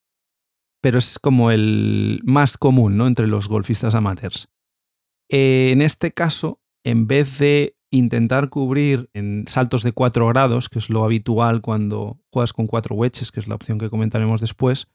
Pero 0.80 0.98
es 0.98 1.18
como 1.18 1.50
el 1.50 2.20
más 2.24 2.56
común 2.56 2.96
¿no? 2.96 3.06
entre 3.06 3.26
los 3.26 3.48
golfistas 3.48 3.94
amateurs. 3.94 4.48
en 5.28 5.80
este 5.80 6.12
caso, 6.12 6.60
en 6.84 7.06
vez 7.06 7.38
de 7.38 7.76
intentar 7.90 8.48
cubrir 8.48 9.10
en 9.12 9.44
saltos 9.46 9.82
de 9.82 9.92
4 9.92 10.26
grados, 10.28 10.68
que 10.68 10.78
es 10.78 10.88
lo 10.88 11.04
habitual 11.04 11.60
cuando 11.60 12.20
juegas 12.32 12.52
con 12.52 12.66
4 12.66 12.94
wedges, 12.96 13.30
que 13.30 13.40
es 13.40 13.48
la 13.48 13.54
opción 13.54 13.78
que 13.78 13.90
comentaremos 13.90 14.40
después, 14.40 14.88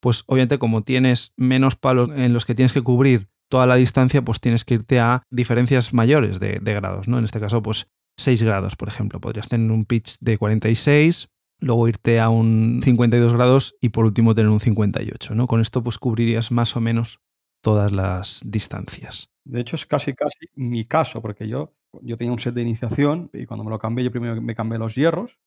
pues 0.00 0.24
obviamente 0.26 0.58
como 0.58 0.82
tienes 0.82 1.32
menos 1.36 1.76
palos 1.76 2.08
en 2.14 2.32
los 2.32 2.44
que 2.44 2.54
tienes 2.54 2.72
que 2.72 2.82
cubrir 2.82 3.28
toda 3.48 3.66
la 3.66 3.76
distancia, 3.76 4.22
pues 4.22 4.40
tienes 4.40 4.64
que 4.64 4.74
irte 4.74 5.00
a 5.00 5.22
diferencias 5.30 5.92
mayores 5.92 6.40
de, 6.40 6.58
grados, 6.58 7.08
¿no? 7.08 7.18
En 7.18 7.24
este 7.24 7.40
caso, 7.40 7.62
pues 7.62 7.86
6 8.18 8.42
grados, 8.42 8.76
por 8.76 8.88
ejemplo. 8.88 9.20
Podrías 9.20 9.48
tener 9.48 9.70
un 9.70 9.84
pitch 9.84 10.16
de 10.20 10.38
46, 10.38 11.28
luego 11.60 11.88
irte 11.88 12.18
a 12.20 12.28
un 12.28 12.80
52 12.82 13.32
grados 13.34 13.76
y 13.80 13.90
por 13.90 14.04
último 14.04 14.34
tener 14.34 14.50
un 14.50 14.60
58, 14.60 15.34
¿no? 15.34 15.46
Con 15.46 15.60
esto 15.60 15.82
pues 15.82 15.98
cubrirías 15.98 16.50
más 16.50 16.76
o 16.76 16.80
menos 16.80 17.20
todas 17.62 17.92
las 17.92 18.42
distancias. 18.44 19.30
De 19.44 19.60
hecho, 19.60 19.76
es 19.76 19.86
casi 19.86 20.12
casi 20.12 20.46
mi 20.54 20.84
caso, 20.84 21.22
porque 21.22 21.48
yo 21.48 21.72
yo 22.02 22.16
tenía 22.16 22.32
un 22.32 22.40
set 22.40 22.54
de 22.54 22.62
iniciación 22.62 23.30
y 23.32 23.46
cuando 23.46 23.64
me 23.64 23.70
lo 23.70 23.78
cambié, 23.78 24.04
yo 24.04 24.10
primero 24.10 24.40
me 24.40 24.54
cambié 24.54 24.78
los 24.78 24.94
hierros 24.94 25.38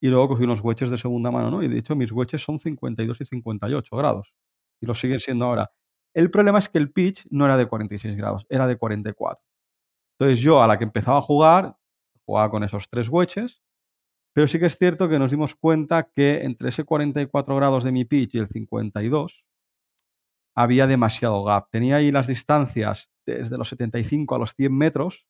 y 0.00 0.08
luego 0.08 0.28
cogí 0.28 0.44
unos 0.44 0.62
wedges 0.62 0.90
de 0.90 0.98
segunda 0.98 1.30
mano, 1.30 1.50
¿no? 1.50 1.62
Y 1.62 1.68
de 1.68 1.78
hecho 1.78 1.96
mis 1.96 2.12
wedges 2.12 2.42
son 2.42 2.58
52 2.58 3.20
y 3.20 3.24
58 3.24 3.96
grados 3.96 4.32
y 4.80 4.86
lo 4.86 4.94
siguen 4.94 5.20
siendo 5.20 5.46
ahora. 5.46 5.70
El 6.14 6.30
problema 6.30 6.58
es 6.58 6.68
que 6.68 6.78
el 6.78 6.92
pitch 6.92 7.26
no 7.30 7.44
era 7.44 7.56
de 7.56 7.66
46 7.66 8.16
grados, 8.16 8.46
era 8.48 8.66
de 8.66 8.76
44. 8.76 9.42
Entonces 10.18 10.40
yo 10.40 10.62
a 10.62 10.66
la 10.66 10.78
que 10.78 10.84
empezaba 10.84 11.18
a 11.18 11.22
jugar, 11.22 11.76
jugaba 12.24 12.50
con 12.50 12.64
esos 12.64 12.88
tres 12.90 13.08
wedges, 13.08 13.62
pero 14.34 14.46
sí 14.46 14.58
que 14.58 14.66
es 14.66 14.78
cierto 14.78 15.08
que 15.08 15.18
nos 15.18 15.30
dimos 15.30 15.54
cuenta 15.54 16.10
que 16.14 16.44
entre 16.44 16.68
ese 16.68 16.84
44 16.84 17.56
grados 17.56 17.84
de 17.84 17.92
mi 17.92 18.04
pitch 18.04 18.34
y 18.34 18.38
el 18.38 18.48
52 18.48 19.44
había 20.56 20.86
demasiado 20.86 21.44
gap. 21.44 21.68
Tenía 21.70 21.96
ahí 21.96 22.10
las 22.10 22.26
distancias 22.26 23.10
desde 23.26 23.58
los 23.58 23.68
75 23.68 24.34
a 24.34 24.38
los 24.38 24.54
100 24.54 24.76
metros 24.76 25.26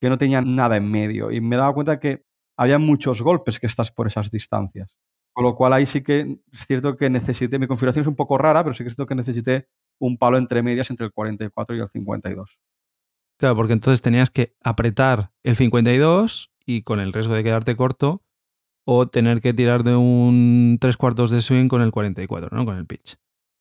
que 0.00 0.08
no 0.10 0.18
tenía 0.18 0.40
nada 0.40 0.76
en 0.76 0.90
medio. 0.90 1.30
Y 1.30 1.40
me 1.40 1.56
daba 1.56 1.74
cuenta 1.74 1.98
que 2.00 2.24
había 2.58 2.78
muchos 2.78 3.22
golpes 3.22 3.58
que 3.58 3.66
estás 3.66 3.90
por 3.90 4.06
esas 4.06 4.30
distancias. 4.30 4.94
Con 5.32 5.44
lo 5.44 5.54
cual 5.54 5.72
ahí 5.72 5.86
sí 5.86 6.02
que 6.02 6.40
es 6.52 6.66
cierto 6.66 6.96
que 6.96 7.08
necesité, 7.08 7.58
mi 7.58 7.68
configuración 7.68 8.02
es 8.02 8.08
un 8.08 8.16
poco 8.16 8.36
rara, 8.36 8.64
pero 8.64 8.74
sí 8.74 8.82
que 8.82 8.88
es 8.88 8.96
cierto 8.96 9.08
que 9.08 9.14
necesité 9.14 9.68
un 10.00 10.18
palo 10.18 10.36
entre 10.36 10.62
medias 10.62 10.90
entre 10.90 11.06
el 11.06 11.12
44 11.12 11.76
y 11.76 11.80
el 11.80 11.88
52. 11.88 12.58
Claro, 13.38 13.54
porque 13.54 13.72
entonces 13.72 14.02
tenías 14.02 14.30
que 14.30 14.56
apretar 14.62 15.30
el 15.44 15.54
52 15.54 16.52
y 16.66 16.82
con 16.82 16.98
el 16.98 17.12
riesgo 17.12 17.34
de 17.34 17.44
quedarte 17.44 17.76
corto, 17.76 18.24
o 18.90 19.06
tener 19.06 19.42
que 19.42 19.52
tirar 19.52 19.84
de 19.84 19.94
un 19.94 20.78
tres 20.80 20.96
cuartos 20.96 21.30
de 21.30 21.42
swing 21.42 21.68
con 21.68 21.82
el 21.82 21.92
44, 21.92 22.56
¿no? 22.56 22.64
Con 22.64 22.78
el 22.78 22.86
pitch. 22.86 23.16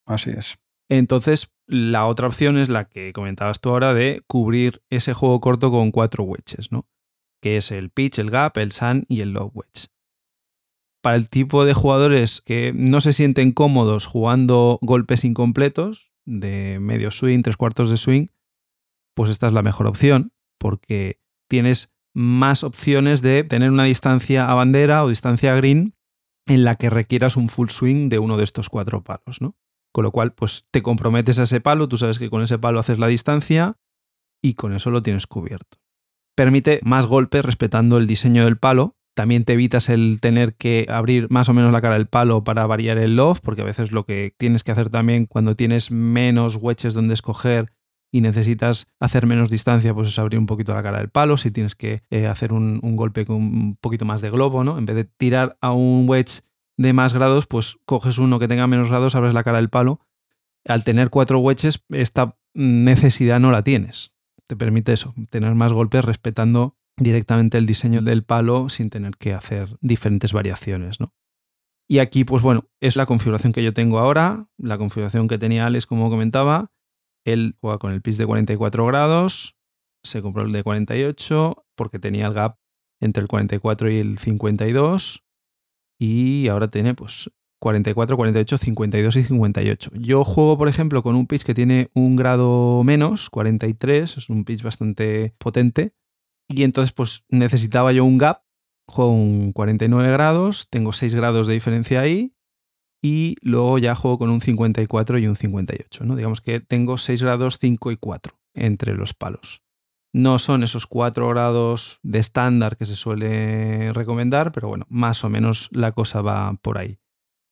Así 0.06 0.30
es. 0.32 0.58
Entonces, 0.90 1.54
la 1.68 2.06
otra 2.06 2.28
opción 2.28 2.58
es 2.58 2.70
la 2.70 2.86
que 2.86 3.12
comentabas 3.12 3.60
tú 3.60 3.70
ahora 3.70 3.94
de 3.94 4.24
cubrir 4.26 4.82
ese 4.90 5.14
juego 5.14 5.42
corto 5.42 5.70
con 5.70 5.92
cuatro 5.92 6.24
wedges, 6.24 6.72
¿no? 6.72 6.88
Que 7.42 7.58
es 7.58 7.72
el 7.72 7.90
pitch, 7.90 8.20
el 8.20 8.32
gap, 8.32 8.58
el 8.58 8.72
sun 8.72 9.06
y 9.08 9.22
el 9.22 9.32
low 9.32 9.52
wedge. 9.54 9.88
para 11.02 11.16
el 11.16 11.30
tipo 11.30 11.64
de 11.64 11.74
jugadores 11.74 12.42
que 12.42 12.74
no 12.76 13.00
se 13.00 13.14
sienten 13.14 13.54
cómodos 13.54 14.06
jugando 14.08 14.78
golpes 14.82 15.24
incompletos, 15.24 16.12
de 16.26 16.80
medio 16.82 17.12
swing, 17.12 17.44
tres 17.44 17.56
cuartos 17.56 17.90
de 17.90 17.96
swing, 17.96 18.28
pues 19.16 19.30
esta 19.30 19.48
es 19.48 19.54
la 19.54 19.62
mejor 19.62 19.88
opción, 19.88 20.34
porque 20.60 21.22
tienes 21.48 21.94
más 22.14 22.64
opciones 22.64 23.22
de 23.22 23.44
tener 23.44 23.72
una 23.72 23.86
distancia 23.86 24.52
a 24.52 24.54
bandera 24.56 25.06
o 25.06 25.10
distancia 25.10 25.54
a 25.54 25.56
green 25.56 25.96
en 26.46 26.64
la 26.66 26.76
que 26.76 26.90
requieras 26.90 27.38
un 27.38 27.48
full 27.48 27.70
swing 27.70 28.10
de 28.10 28.20
uno 28.20 28.36
de 28.36 28.44
estos 28.44 28.70
cuatro 28.70 29.04
palos, 29.04 29.40
¿no? 29.40 29.56
Con 29.94 30.04
lo 30.04 30.12
cual, 30.12 30.34
pues 30.34 30.66
te 30.72 30.82
comprometes 30.82 31.40
a 31.40 31.44
ese 31.44 31.62
palo, 31.62 31.88
tú 31.88 31.96
sabes 31.98 32.20
que 32.20 32.30
con 32.30 32.42
ese 32.42 32.60
palo 32.60 32.80
haces 32.80 33.00
la 33.00 33.08
distancia 33.08 33.78
y 34.42 34.56
con 34.56 34.74
eso 34.74 34.92
lo 34.92 35.02
tienes 35.02 35.26
cubierto. 35.26 35.78
Permite 36.38 36.80
más 36.84 37.08
golpes 37.08 37.44
respetando 37.44 37.98
el 37.98 38.06
diseño 38.06 38.46
del 38.46 38.58
palo. 38.58 38.96
También 39.16 39.44
te 39.44 39.54
evitas 39.54 39.90
el 39.90 40.20
tener 40.22 40.54
que 40.54 40.86
abrir 40.88 41.26
más 41.32 41.50
o 41.50 41.54
menos 41.56 41.72
la 41.72 41.82
cara 41.82 41.96
del 41.96 42.06
palo 42.06 42.44
para 42.44 42.68
variar 42.68 43.00
el 43.00 43.16
loft, 43.16 43.42
porque 43.42 43.64
a 43.64 43.66
veces 43.66 43.92
lo 43.92 44.06
que 44.06 44.36
tienes 44.38 44.64
que 44.64 44.72
hacer 44.72 44.90
también 44.90 45.26
cuando 45.26 45.56
tienes 45.56 45.90
menos 45.90 46.60
wedges 46.62 46.94
donde 46.94 47.16
escoger 47.16 47.74
y 48.12 48.22
necesitas 48.22 48.88
hacer 49.00 49.26
menos 49.26 49.50
distancia, 49.50 49.96
pues 49.96 50.10
es 50.10 50.20
abrir 50.20 50.38
un 50.38 50.46
poquito 50.46 50.76
la 50.76 50.84
cara 50.84 51.00
del 51.00 51.10
palo. 51.10 51.38
Si 51.38 51.50
tienes 51.50 51.74
que 51.74 52.04
eh, 52.12 52.28
hacer 52.28 52.54
un, 52.54 52.82
golpe 52.96 53.26
con 53.26 53.38
un 53.38 53.76
poquito 53.82 54.06
más 54.06 54.22
de 54.22 54.30
globo, 54.30 54.64
¿no? 54.64 54.78
En 54.78 54.86
vez 54.86 54.96
de 54.96 55.06
tirar 55.06 55.58
a 55.60 55.72
un 55.72 56.08
wedge 56.08 56.44
de 56.78 56.94
más 56.94 57.16
grados, 57.16 57.48
pues 57.48 57.78
coges 57.86 58.20
uno 58.20 58.38
que 58.38 58.48
tenga 58.48 58.68
menos 58.68 58.90
grados, 58.90 59.16
abres 59.16 59.34
la 59.34 59.44
cara 59.44 59.58
del 59.58 59.70
palo. 59.70 60.02
Al 60.66 60.84
tener 60.84 61.10
cuatro 61.10 61.40
wedges, 61.40 61.84
esta 61.90 62.38
necesidad 62.54 63.40
no 63.40 63.50
la 63.50 63.64
tienes. 63.64 64.14
Te 64.48 64.56
permite 64.56 64.94
eso, 64.94 65.14
tener 65.30 65.56
más 65.56 65.74
golpes 65.74 66.06
respetando 66.06 66.78
directamente 66.98 67.58
el 67.58 67.66
diseño 67.66 68.02
del 68.02 68.24
palo 68.24 68.70
sin 68.70 68.90
tener 68.90 69.18
que 69.18 69.34
hacer 69.34 69.78
diferentes 69.82 70.34
variaciones, 70.34 71.00
¿no? 71.00 71.14
Y 71.90 72.00
aquí, 72.00 72.26
pues 72.26 72.44
bueno, 72.44 72.66
es 72.82 72.98
la 72.98 73.06
configuración 73.06 73.54
que 73.54 73.64
yo 73.64 73.74
tengo 73.74 74.00
ahora, 74.00 74.50
la 74.58 74.78
configuración 74.78 75.28
que 75.28 75.38
tenía 75.38 75.66
Alex, 75.66 75.86
como 75.86 76.10
comentaba, 76.10 76.72
él 77.26 77.56
juega 77.62 77.78
con 77.78 77.94
el 77.94 78.02
pitch 78.02 78.18
de 78.18 78.26
44 78.26 78.86
grados, 78.86 79.58
se 80.04 80.22
compró 80.22 80.44
el 80.44 80.52
de 80.52 80.64
48 80.64 81.66
porque 81.76 82.00
tenía 82.00 82.28
el 82.28 82.34
gap 82.34 82.58
entre 83.00 83.22
el 83.22 83.28
44 83.28 83.92
y 83.92 83.98
el 83.98 84.18
52 84.18 85.24
y 86.00 86.48
ahora 86.48 86.70
tiene 86.70 86.94
pues 86.94 87.32
44, 87.60 88.16
48, 88.16 88.58
52 88.58 89.16
y 89.16 89.24
58. 89.24 89.92
Yo 89.96 90.24
juego, 90.24 90.58
por 90.58 90.68
ejemplo, 90.68 91.02
con 91.04 91.16
un 91.16 91.28
pitch 91.28 91.44
que 91.44 91.54
tiene 91.54 91.90
un 91.94 92.16
grado 92.16 92.84
menos, 92.84 93.30
43, 93.30 94.18
es 94.18 94.30
un 94.30 94.44
pitch 94.46 94.64
bastante 94.64 95.34
potente 95.38 95.94
y 96.48 96.64
entonces 96.64 96.94
pues 96.94 97.24
necesitaba 97.30 97.92
yo 97.92 98.06
un 98.06 98.18
gap, 98.18 98.44
juego 98.88 99.12
un 99.12 99.52
49 99.52 100.12
grados, 100.12 100.68
tengo 100.70 100.94
6 100.94 101.16
grados 101.16 101.48
de 101.48 101.54
diferencia 101.54 102.02
ahí 102.02 102.34
y 103.02 103.36
luego 103.42 103.78
ya 103.78 103.96
juego 103.96 104.18
con 104.18 104.30
un 104.30 104.42
54 104.42 105.20
y 105.20 105.28
un 105.28 105.36
58. 105.36 106.06
¿no? 106.06 106.16
Digamos 106.16 106.42
que 106.42 106.60
tengo 106.60 106.98
6 106.98 107.22
grados 107.22 107.58
5 107.60 107.92
y 107.92 107.98
4 107.98 108.34
entre 108.54 108.96
los 108.96 109.14
palos. 109.14 109.62
No 110.14 110.40
son 110.40 110.64
esos 110.64 110.88
4 110.88 111.28
grados 111.30 112.00
de 112.02 112.20
estándar 112.20 112.78
que 112.78 112.86
se 112.86 112.96
suele 112.96 113.94
recomendar, 113.94 114.52
pero 114.52 114.68
bueno, 114.68 114.86
más 114.90 115.24
o 115.24 115.30
menos 115.30 115.70
la 115.72 115.92
cosa 115.92 116.22
va 116.22 116.54
por 116.62 116.78
ahí. 116.78 116.98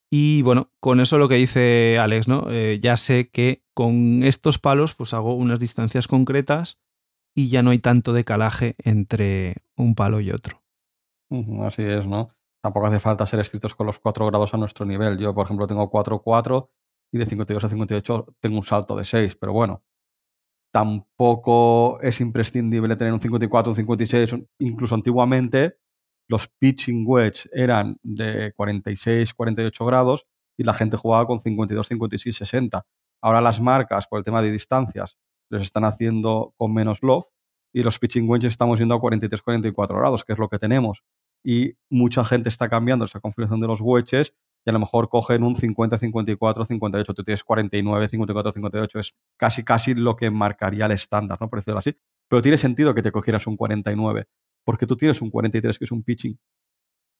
Y 0.10 0.42
bueno, 0.44 0.72
con 0.80 1.00
eso 1.00 1.18
lo 1.18 1.28
que 1.28 1.36
dice 1.36 1.98
Alex, 2.00 2.28
¿no? 2.28 2.48
Eh, 2.50 2.80
ya 2.82 2.96
sé 2.96 3.30
que 3.30 3.64
con 3.74 4.24
estos 4.24 4.60
palos 4.60 4.94
pues 4.96 5.14
hago 5.14 5.36
unas 5.36 5.60
distancias 5.60 6.08
concretas 6.08 6.80
y 7.36 7.50
ya 7.50 7.64
no 7.64 7.72
hay 7.72 7.80
tanto 7.80 8.14
decalaje 8.14 8.76
entre 8.78 9.58
un 9.76 9.96
palo 9.96 10.22
y 10.22 10.32
otro. 10.32 10.64
Así 11.66 11.84
es, 11.84 12.06
¿no? 12.06 12.36
tampoco 12.66 12.88
hace 12.88 13.00
falta 13.00 13.28
ser 13.28 13.40
estrictos 13.40 13.76
con 13.76 13.86
los 13.86 14.00
4 14.00 14.26
grados 14.26 14.56
a 14.56 14.58
nuestro 14.58 14.88
nivel. 14.88 15.20
Yo, 15.20 15.36
por 15.36 15.46
ejemplo, 15.46 15.68
tengo 15.68 15.92
4,4 15.92 16.68
y 17.12 17.20
de 17.20 17.26
52 17.28 17.64
a 17.64 17.70
58 17.70 18.26
tengo 18.40 18.58
un 18.58 18.66
salto 18.66 18.96
de 18.96 19.04
6, 19.04 19.36
pero 19.36 19.54
bueno, 19.54 19.84
tampoco 20.74 22.00
es 22.02 22.20
imprescindible 22.22 22.96
tener 22.96 23.14
un 23.14 23.22
54, 23.22 23.70
un 23.72 23.76
56, 23.76 24.36
incluso 24.58 24.96
antiguamente 24.96 25.78
los 26.28 26.48
pitching 26.48 27.06
wedge 27.08 27.48
eran 27.54 27.98
de 28.04 28.54
46, 28.56 29.34
48 29.34 29.86
grados 29.86 30.26
y 30.58 30.64
la 30.64 30.74
gente 30.74 30.98
jugaba 30.98 31.28
con 31.28 31.42
52, 31.42 31.88
56, 31.88 32.36
60. 32.36 32.86
Ahora 33.22 33.42
las 33.42 33.60
marcas, 33.60 34.08
por 34.08 34.20
el 34.20 34.26
tema 34.26 34.42
de 34.42 34.52
distancias, 34.52 35.18
les 35.50 35.64
están 35.64 35.86
haciendo 35.86 36.54
con 36.58 36.74
menos 36.74 37.00
loft 37.02 37.30
y 37.74 37.84
los 37.84 38.00
pitching 38.00 38.30
wedge 38.30 38.48
estamos 38.48 38.80
yendo 38.80 38.96
a 38.96 39.00
43, 39.00 39.42
44 39.42 39.98
grados, 39.98 40.24
que 40.24 40.34
es 40.34 40.40
lo 40.40 40.50
que 40.50 40.60
tenemos 40.60 41.04
y 41.46 41.78
mucha 41.90 42.26
gente 42.26 42.50
está 42.50 42.68
cambiando 42.68 43.06
esa 43.06 43.20
configuración 43.20 43.62
de 43.62 43.68
los 43.68 43.80
wedges 43.80 44.34
y 44.66 44.70
a 44.72 44.74
lo 44.74 44.80
mejor 44.80 45.10
cogen 45.10 45.44
un 45.44 45.56
50, 45.56 46.00
54, 46.00 46.66
58. 46.66 47.14
Tú 47.14 47.24
tienes 47.24 47.44
49, 47.44 48.10
54, 48.10 48.52
58. 48.52 49.00
Es 49.00 49.14
casi, 49.38 49.64
casi 49.64 49.94
lo 49.94 50.16
que 50.16 50.32
marcaría 50.32 50.88
el 50.88 50.92
estándar, 50.92 51.38
¿no? 51.40 51.48
Por 51.48 51.60
decirlo 51.60 51.80
así. 51.80 51.96
Pero 52.28 52.42
tiene 52.42 52.58
sentido 52.58 52.96
que 52.96 53.04
te 53.04 53.12
cogieras 53.12 53.46
un 53.46 53.58
49, 53.58 54.26
porque 54.66 54.86
tú 54.88 54.98
tienes 54.98 55.22
un 55.22 55.30
43 55.30 55.78
que 55.78 55.86
es 55.86 55.92
un 55.92 56.04
pitching. 56.04 56.38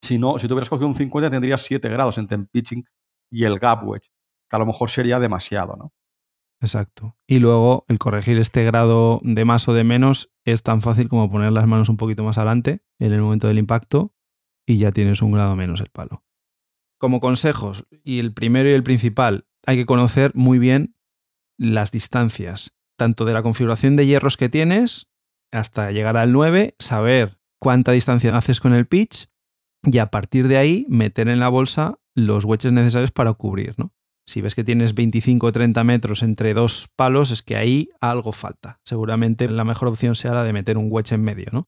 Si 0.02 0.18
no, 0.18 0.38
si 0.40 0.48
tú 0.48 0.54
hubieras 0.54 0.70
cogido 0.70 0.88
un 0.88 0.96
50 0.96 1.30
tendrías 1.30 1.62
7 1.62 1.88
grados 1.90 2.18
entre 2.18 2.38
el 2.38 2.48
pitching 2.48 2.84
y 3.32 3.46
el 3.46 3.60
gap 3.60 3.88
wedge, 3.88 4.10
que 4.50 4.56
a 4.56 4.60
lo 4.60 4.66
mejor 4.66 4.90
sería 4.90 5.20
demasiado, 5.20 5.76
¿no? 5.78 5.94
Exacto. 6.62 7.18
Y 7.28 7.40
luego 7.40 7.86
el 7.88 8.00
corregir 8.00 8.38
este 8.38 8.64
grado 8.64 9.20
de 9.24 9.46
más 9.46 9.68
o 9.68 9.74
de 9.74 9.84
menos 9.84 10.32
es 10.46 10.64
tan 10.64 10.82
fácil 10.82 11.10
como 11.10 11.30
poner 11.30 11.52
las 11.52 11.68
manos 11.68 11.90
un 11.90 11.98
poquito 11.98 12.24
más 12.24 12.38
adelante 12.38 12.82
en 13.00 13.14
el 13.14 13.22
momento 13.22 13.48
del 13.48 13.60
impacto 13.60 14.14
y 14.66 14.78
ya 14.78 14.92
tienes 14.92 15.22
un 15.22 15.32
grado 15.32 15.56
menos 15.56 15.82
el 15.82 15.90
palo. 15.90 16.24
Como 16.98 17.20
consejos, 17.20 17.86
y 18.04 18.20
el 18.20 18.34
primero 18.34 18.70
y 18.70 18.74
el 18.74 18.84
principal, 18.84 19.48
hay 19.66 19.78
que 19.78 19.86
conocer 19.86 20.32
muy 20.34 20.60
bien 20.60 20.96
las 21.58 21.92
distancias, 21.92 22.74
tanto 22.98 23.26
de 23.26 23.34
la 23.34 23.44
configuración 23.44 23.96
de 23.96 24.08
hierros 24.08 24.38
que 24.38 24.50
tienes 24.50 25.08
hasta 25.52 25.92
llegar 25.92 26.18
al 26.18 26.32
9, 26.32 26.76
saber 26.80 27.38
cuánta 27.60 27.92
distancia 27.92 28.36
haces 28.36 28.60
con 28.60 28.74
el 28.74 28.86
pitch 28.86 29.28
y 29.84 29.98
a 30.00 30.08
partir 30.08 30.48
de 30.48 30.58
ahí 30.58 30.86
meter 30.90 31.30
en 31.30 31.40
la 31.40 31.50
bolsa 31.50 32.00
los 32.16 32.46
wedges 32.46 32.72
necesarios 32.72 33.12
para 33.12 33.34
cubrir. 33.34 33.76
¿no? 33.78 33.94
Si 34.26 34.42
ves 34.42 34.56
que 34.56 34.64
tienes 34.64 34.96
25 34.96 35.48
o 35.48 35.52
30 35.52 35.84
metros 35.84 36.24
entre 36.24 36.54
dos 36.54 36.90
palos, 36.96 37.32
es 37.32 37.42
que 37.42 37.56
ahí 37.56 37.90
algo 38.02 38.32
falta. 38.32 38.80
Seguramente 38.84 39.48
la 39.50 39.64
mejor 39.64 39.88
opción 39.88 40.16
sea 40.16 40.34
la 40.34 40.44
de 40.44 40.54
meter 40.54 40.78
un 40.78 40.88
wedge 40.90 41.14
en 41.14 41.24
medio. 41.24 41.48
¿no? 41.52 41.68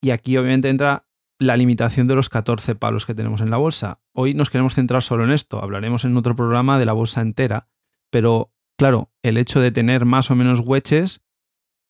Y 0.00 0.10
aquí 0.10 0.36
obviamente 0.36 0.68
entra 0.68 1.06
la 1.38 1.56
limitación 1.56 2.08
de 2.08 2.14
los 2.14 2.28
14 2.28 2.74
palos 2.74 3.06
que 3.06 3.14
tenemos 3.14 3.40
en 3.40 3.50
la 3.50 3.56
bolsa. 3.56 4.00
Hoy 4.12 4.34
nos 4.34 4.50
queremos 4.50 4.74
centrar 4.74 5.02
solo 5.02 5.24
en 5.24 5.32
esto, 5.32 5.62
hablaremos 5.62 6.04
en 6.04 6.16
otro 6.16 6.36
programa 6.36 6.78
de 6.78 6.86
la 6.86 6.92
bolsa 6.92 7.20
entera, 7.20 7.68
pero 8.10 8.52
claro, 8.78 9.10
el 9.22 9.36
hecho 9.36 9.60
de 9.60 9.72
tener 9.72 10.04
más 10.04 10.30
o 10.30 10.36
menos 10.36 10.60
wedges 10.60 11.22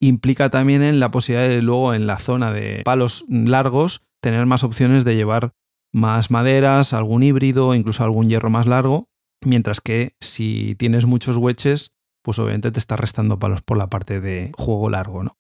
implica 0.03 0.51
también 0.51 0.83
en 0.83 1.01
la 1.01 1.11
posibilidad 1.11 1.49
de 1.49 1.63
luego 1.63 1.95
en 1.95 2.07
la 2.07 2.19
zona 2.19 2.53
de 2.53 2.83
palos 2.85 3.25
largos 3.29 4.03
tener 4.21 4.47
más 4.47 4.65
opciones 4.65 5.05
de 5.05 5.15
llevar 5.15 5.55
más 5.93 6.31
maderas, 6.31 6.93
algún 6.93 7.23
híbrido, 7.23 7.75
incluso 7.75 8.03
algún 8.03 8.29
hierro 8.29 8.51
más 8.51 8.67
largo, 8.67 9.11
mientras 9.45 9.81
que 9.81 10.17
si 10.21 10.75
tienes 10.77 11.07
muchos 11.07 11.37
wedges, 11.37 11.95
pues 12.23 12.39
obviamente 12.39 12.71
te 12.73 12.79
está 12.79 12.97
restando 12.97 13.39
palos 13.39 13.63
por 13.63 13.77
la 13.77 13.89
parte 13.89 14.21
de 14.21 14.53
juego 14.57 14.91
largo, 14.91 15.23
¿no? 15.23 15.39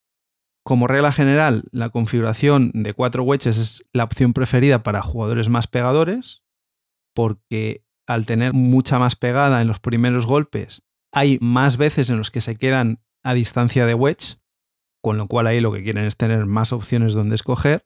Como 0.64 0.86
regla 0.86 1.10
general, 1.10 1.64
la 1.72 1.90
configuración 1.90 2.70
de 2.72 2.94
cuatro 2.94 3.24
wedges 3.24 3.58
es 3.58 3.84
la 3.92 4.04
opción 4.04 4.32
preferida 4.32 4.84
para 4.84 5.02
jugadores 5.02 5.48
más 5.48 5.66
pegadores, 5.66 6.44
porque 7.14 7.84
al 8.06 8.26
tener 8.26 8.52
mucha 8.52 8.98
más 9.00 9.16
pegada 9.16 9.60
en 9.60 9.66
los 9.66 9.80
primeros 9.80 10.26
golpes, 10.26 10.84
hay 11.12 11.38
más 11.40 11.78
veces 11.78 12.10
en 12.10 12.18
los 12.18 12.30
que 12.30 12.40
se 12.40 12.54
quedan 12.56 13.00
a 13.24 13.34
distancia 13.34 13.86
de 13.86 13.94
wedge, 13.94 14.41
con 15.02 15.18
lo 15.18 15.26
cual 15.26 15.46
ahí 15.46 15.60
lo 15.60 15.72
que 15.72 15.82
quieren 15.82 16.04
es 16.04 16.16
tener 16.16 16.46
más 16.46 16.72
opciones 16.72 17.12
donde 17.12 17.34
escoger, 17.34 17.84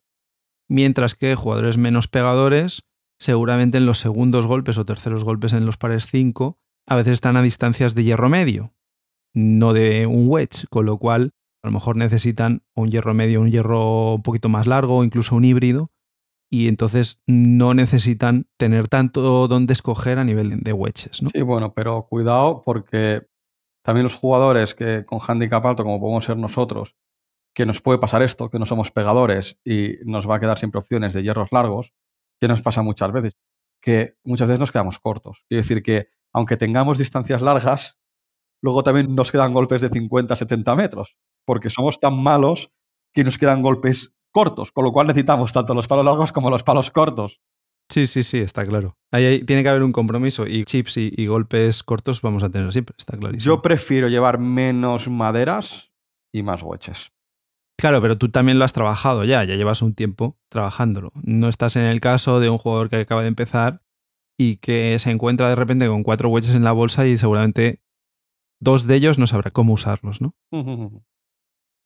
mientras 0.68 1.14
que 1.14 1.34
jugadores 1.34 1.78
menos 1.78 2.06
pegadores, 2.06 2.84
seguramente 3.18 3.78
en 3.78 3.86
los 3.86 3.98
segundos 3.98 4.46
golpes 4.46 4.78
o 4.78 4.84
terceros 4.84 5.24
golpes 5.24 5.52
en 5.52 5.66
los 5.66 5.78
pares 5.78 6.06
5, 6.06 6.58
a 6.86 6.96
veces 6.96 7.14
están 7.14 7.36
a 7.36 7.42
distancias 7.42 7.94
de 7.94 8.04
hierro 8.04 8.28
medio, 8.28 8.74
no 9.34 9.72
de 9.72 10.06
un 10.06 10.28
wedge, 10.28 10.66
con 10.70 10.86
lo 10.86 10.98
cual 10.98 11.32
a 11.62 11.68
lo 11.68 11.72
mejor 11.72 11.96
necesitan 11.96 12.62
un 12.74 12.90
hierro 12.90 13.14
medio, 13.14 13.40
un 13.40 13.50
hierro 13.50 14.14
un 14.14 14.22
poquito 14.22 14.48
más 14.48 14.66
largo 14.66 15.02
incluso 15.02 15.34
un 15.34 15.44
híbrido 15.44 15.90
y 16.48 16.68
entonces 16.68 17.20
no 17.26 17.74
necesitan 17.74 18.46
tener 18.56 18.88
tanto 18.88 19.48
donde 19.48 19.72
escoger 19.72 20.18
a 20.18 20.24
nivel 20.24 20.60
de 20.60 20.72
wedges. 20.72 21.22
¿no? 21.22 21.30
Sí, 21.30 21.42
bueno, 21.42 21.74
pero 21.74 22.06
cuidado 22.08 22.62
porque 22.64 23.26
también 23.82 24.04
los 24.04 24.14
jugadores 24.14 24.74
que 24.74 25.04
con 25.04 25.18
handicap 25.26 25.64
alto, 25.66 25.82
como 25.82 26.00
podemos 26.00 26.24
ser 26.24 26.36
nosotros, 26.36 26.94
que 27.56 27.64
nos 27.64 27.80
puede 27.80 27.98
pasar 27.98 28.20
esto, 28.20 28.50
que 28.50 28.58
no 28.58 28.66
somos 28.66 28.90
pegadores 28.90 29.58
y 29.64 29.94
nos 30.04 30.28
va 30.28 30.36
a 30.36 30.40
quedar 30.40 30.58
siempre 30.58 30.78
opciones 30.78 31.14
de 31.14 31.22
hierros 31.22 31.52
largos, 31.52 31.94
que 32.38 32.48
nos 32.48 32.60
pasa 32.60 32.82
muchas 32.82 33.10
veces, 33.12 33.38
que 33.80 34.18
muchas 34.24 34.48
veces 34.48 34.60
nos 34.60 34.70
quedamos 34.70 34.98
cortos. 34.98 35.42
Quiere 35.48 35.62
decir 35.62 35.82
que 35.82 36.08
aunque 36.34 36.58
tengamos 36.58 36.98
distancias 36.98 37.40
largas, 37.40 37.98
luego 38.62 38.82
también 38.82 39.14
nos 39.14 39.32
quedan 39.32 39.54
golpes 39.54 39.80
de 39.80 39.88
50, 39.88 40.36
70 40.36 40.76
metros 40.76 41.16
porque 41.46 41.70
somos 41.70 41.98
tan 41.98 42.22
malos 42.22 42.70
que 43.14 43.24
nos 43.24 43.38
quedan 43.38 43.62
golpes 43.62 44.12
cortos, 44.32 44.70
con 44.70 44.84
lo 44.84 44.92
cual 44.92 45.06
necesitamos 45.06 45.54
tanto 45.54 45.72
los 45.72 45.88
palos 45.88 46.04
largos 46.04 46.32
como 46.32 46.50
los 46.50 46.62
palos 46.62 46.90
cortos. 46.90 47.40
Sí, 47.88 48.06
sí, 48.06 48.22
sí, 48.22 48.38
está 48.38 48.66
claro. 48.66 48.98
Ahí, 49.12 49.24
ahí 49.24 49.44
tiene 49.44 49.62
que 49.62 49.70
haber 49.70 49.82
un 49.82 49.92
compromiso 49.92 50.46
y 50.46 50.64
chips 50.64 50.98
y, 50.98 51.10
y 51.16 51.26
golpes 51.26 51.82
cortos 51.82 52.20
vamos 52.20 52.42
a 52.42 52.50
tener 52.50 52.70
siempre, 52.70 52.94
está 52.98 53.16
clarísimo. 53.16 53.54
Yo 53.54 53.62
prefiero 53.62 54.08
llevar 54.08 54.38
menos 54.38 55.08
maderas 55.08 55.90
y 56.34 56.42
más 56.42 56.62
wedges. 56.62 57.15
Claro, 57.78 58.00
pero 58.00 58.16
tú 58.16 58.30
también 58.30 58.58
lo 58.58 58.64
has 58.64 58.72
trabajado 58.72 59.24
ya, 59.24 59.44
ya 59.44 59.54
llevas 59.54 59.82
un 59.82 59.94
tiempo 59.94 60.38
trabajándolo. 60.48 61.12
No 61.22 61.48
estás 61.48 61.76
en 61.76 61.84
el 61.84 62.00
caso 62.00 62.40
de 62.40 62.48
un 62.48 62.58
jugador 62.58 62.88
que 62.88 62.96
acaba 62.96 63.22
de 63.22 63.28
empezar 63.28 63.82
y 64.38 64.56
que 64.56 64.98
se 64.98 65.10
encuentra 65.10 65.48
de 65.48 65.56
repente 65.56 65.86
con 65.86 66.02
cuatro 66.02 66.28
wedges 66.30 66.54
en 66.54 66.64
la 66.64 66.72
bolsa 66.72 67.06
y 67.06 67.18
seguramente 67.18 67.82
dos 68.60 68.86
de 68.86 68.96
ellos 68.96 69.18
no 69.18 69.26
sabrá 69.26 69.50
cómo 69.50 69.74
usarlos, 69.74 70.20
¿no? 70.20 70.34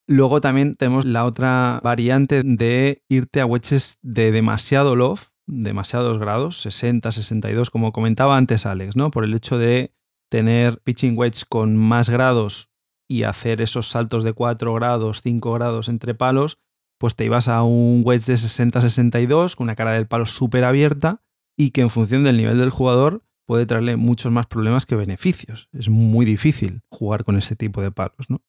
Luego 0.07 0.41
también 0.41 0.73
tenemos 0.73 1.05
la 1.05 1.25
otra 1.25 1.79
variante 1.83 2.43
de 2.43 3.03
irte 3.09 3.41
a 3.41 3.45
wedges 3.45 3.99
de 4.01 4.31
demasiado 4.31 4.95
loft, 4.95 5.29
demasiados 5.45 6.17
grados, 6.17 6.61
60, 6.61 7.11
62, 7.11 7.69
como 7.69 7.91
comentaba 7.91 8.37
antes 8.37 8.65
Alex, 8.65 8.95
¿no? 8.95 9.11
Por 9.11 9.25
el 9.25 9.33
hecho 9.33 9.57
de 9.57 9.93
tener 10.29 10.81
pitching 10.81 11.17
wedge 11.17 11.43
con 11.47 11.75
más 11.75 12.09
grados 12.09 12.70
y 13.11 13.23
hacer 13.23 13.59
esos 13.59 13.89
saltos 13.89 14.23
de 14.23 14.31
4 14.31 14.73
grados, 14.73 15.21
5 15.21 15.51
grados 15.51 15.89
entre 15.89 16.15
palos, 16.15 16.59
pues 16.97 17.17
te 17.17 17.25
ibas 17.25 17.49
a 17.49 17.61
un 17.61 18.03
wedge 18.05 18.25
de 18.25 18.35
60-62 18.35 19.55
con 19.55 19.65
una 19.65 19.75
cara 19.75 19.91
del 19.91 20.07
palo 20.07 20.25
súper 20.25 20.63
abierta 20.63 21.21
y 21.57 21.71
que 21.71 21.81
en 21.81 21.89
función 21.89 22.23
del 22.23 22.37
nivel 22.37 22.57
del 22.57 22.69
jugador 22.69 23.25
puede 23.45 23.65
traerle 23.65 23.97
muchos 23.97 24.31
más 24.31 24.47
problemas 24.47 24.85
que 24.85 24.95
beneficios. 24.95 25.67
Es 25.73 25.89
muy 25.89 26.25
difícil 26.25 26.83
jugar 26.89 27.25
con 27.25 27.35
ese 27.35 27.57
tipo 27.57 27.81
de 27.81 27.91
palos, 27.91 28.29
¿no? 28.29 28.41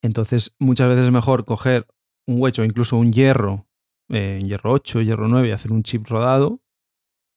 Entonces, 0.00 0.54
muchas 0.60 0.88
veces 0.88 1.06
es 1.06 1.10
mejor 1.10 1.44
coger 1.44 1.88
un 2.24 2.40
wedge 2.40 2.60
o 2.60 2.64
incluso 2.64 2.96
un 2.96 3.12
hierro, 3.12 3.66
eh, 4.10 4.38
hierro 4.44 4.70
8, 4.74 5.02
hierro 5.02 5.26
9 5.26 5.48
y 5.48 5.50
hacer 5.50 5.72
un 5.72 5.82
chip 5.82 6.06
rodado 6.06 6.60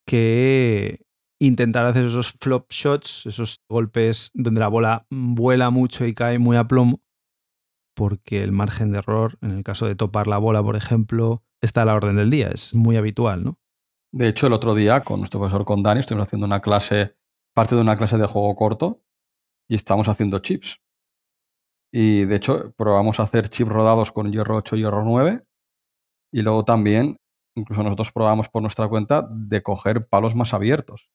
que 0.06 1.07
intentar 1.40 1.86
hacer 1.86 2.04
esos 2.04 2.32
flop 2.32 2.70
shots, 2.70 3.26
esos 3.26 3.60
golpes 3.68 4.30
donde 4.34 4.60
la 4.60 4.68
bola 4.68 5.06
vuela 5.10 5.70
mucho 5.70 6.06
y 6.06 6.14
cae 6.14 6.38
muy 6.38 6.56
a 6.56 6.66
plomo, 6.66 7.00
porque 7.94 8.42
el 8.42 8.52
margen 8.52 8.92
de 8.92 8.98
error, 8.98 9.38
en 9.40 9.52
el 9.52 9.64
caso 9.64 9.86
de 9.86 9.94
topar 9.94 10.26
la 10.26 10.38
bola, 10.38 10.62
por 10.62 10.76
ejemplo, 10.76 11.42
está 11.60 11.82
a 11.82 11.84
la 11.84 11.94
orden 11.94 12.16
del 12.16 12.30
día, 12.30 12.48
es 12.48 12.74
muy 12.74 12.96
habitual, 12.96 13.44
¿no? 13.44 13.58
De 14.12 14.28
hecho, 14.28 14.46
el 14.46 14.52
otro 14.54 14.74
día 14.74 15.04
con 15.04 15.20
nuestro 15.20 15.38
profesor 15.38 15.64
con 15.64 15.82
Dani 15.82 16.00
estuvimos 16.00 16.28
haciendo 16.28 16.46
una 16.46 16.62
clase, 16.62 17.16
parte 17.54 17.74
de 17.74 17.82
una 17.82 17.96
clase 17.96 18.16
de 18.16 18.26
juego 18.26 18.56
corto 18.56 19.02
y 19.68 19.74
estamos 19.74 20.08
haciendo 20.08 20.38
chips. 20.38 20.80
Y 21.92 22.24
de 22.24 22.36
hecho, 22.36 22.72
probamos 22.76 23.20
a 23.20 23.24
hacer 23.24 23.48
chips 23.48 23.70
rodados 23.70 24.12
con 24.12 24.32
hierro 24.32 24.56
8 24.56 24.76
y 24.76 24.80
hierro 24.80 25.04
9. 25.04 25.44
Y 26.32 26.42
luego 26.42 26.64
también, 26.64 27.18
incluso 27.54 27.82
nosotros 27.82 28.12
probamos 28.12 28.48
por 28.48 28.62
nuestra 28.62 28.88
cuenta 28.88 29.26
de 29.30 29.62
coger 29.62 30.06
palos 30.06 30.34
más 30.34 30.54
abiertos. 30.54 31.10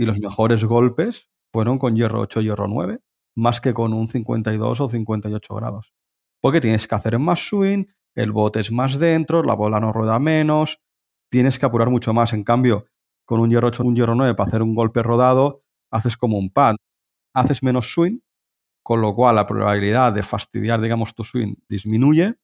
Y 0.00 0.06
los 0.06 0.18
mejores 0.18 0.64
golpes 0.64 1.28
fueron 1.52 1.78
con 1.78 1.94
hierro 1.94 2.20
8 2.20 2.40
y 2.40 2.44
hierro 2.44 2.66
9, 2.66 3.00
más 3.36 3.60
que 3.60 3.74
con 3.74 3.92
un 3.92 4.08
52 4.08 4.80
o 4.80 4.88
58 4.88 5.54
grados. 5.54 5.92
Porque 6.40 6.62
tienes 6.62 6.88
que 6.88 6.94
hacer 6.94 7.18
más 7.18 7.46
swing, 7.46 7.84
el 8.14 8.32
bote 8.32 8.60
es 8.60 8.72
más 8.72 8.98
dentro, 8.98 9.42
la 9.42 9.52
bola 9.54 9.78
no 9.78 9.92
rueda 9.92 10.18
menos, 10.18 10.80
tienes 11.30 11.58
que 11.58 11.66
apurar 11.66 11.90
mucho 11.90 12.14
más. 12.14 12.32
En 12.32 12.44
cambio, 12.44 12.86
con 13.26 13.40
un 13.40 13.50
hierro 13.50 13.68
8 13.68 13.82
o 13.82 13.86
un 13.88 13.94
hierro 13.94 14.14
9 14.14 14.34
para 14.34 14.48
hacer 14.48 14.62
un 14.62 14.74
golpe 14.74 15.02
rodado, 15.02 15.64
haces 15.90 16.16
como 16.16 16.38
un 16.38 16.48
pad. 16.48 16.76
Haces 17.34 17.62
menos 17.62 17.92
swing, 17.92 18.20
con 18.82 19.02
lo 19.02 19.14
cual 19.14 19.36
la 19.36 19.46
probabilidad 19.46 20.14
de 20.14 20.22
fastidiar, 20.22 20.80
digamos, 20.80 21.14
tu 21.14 21.24
swing 21.24 21.56
disminuye 21.68 22.36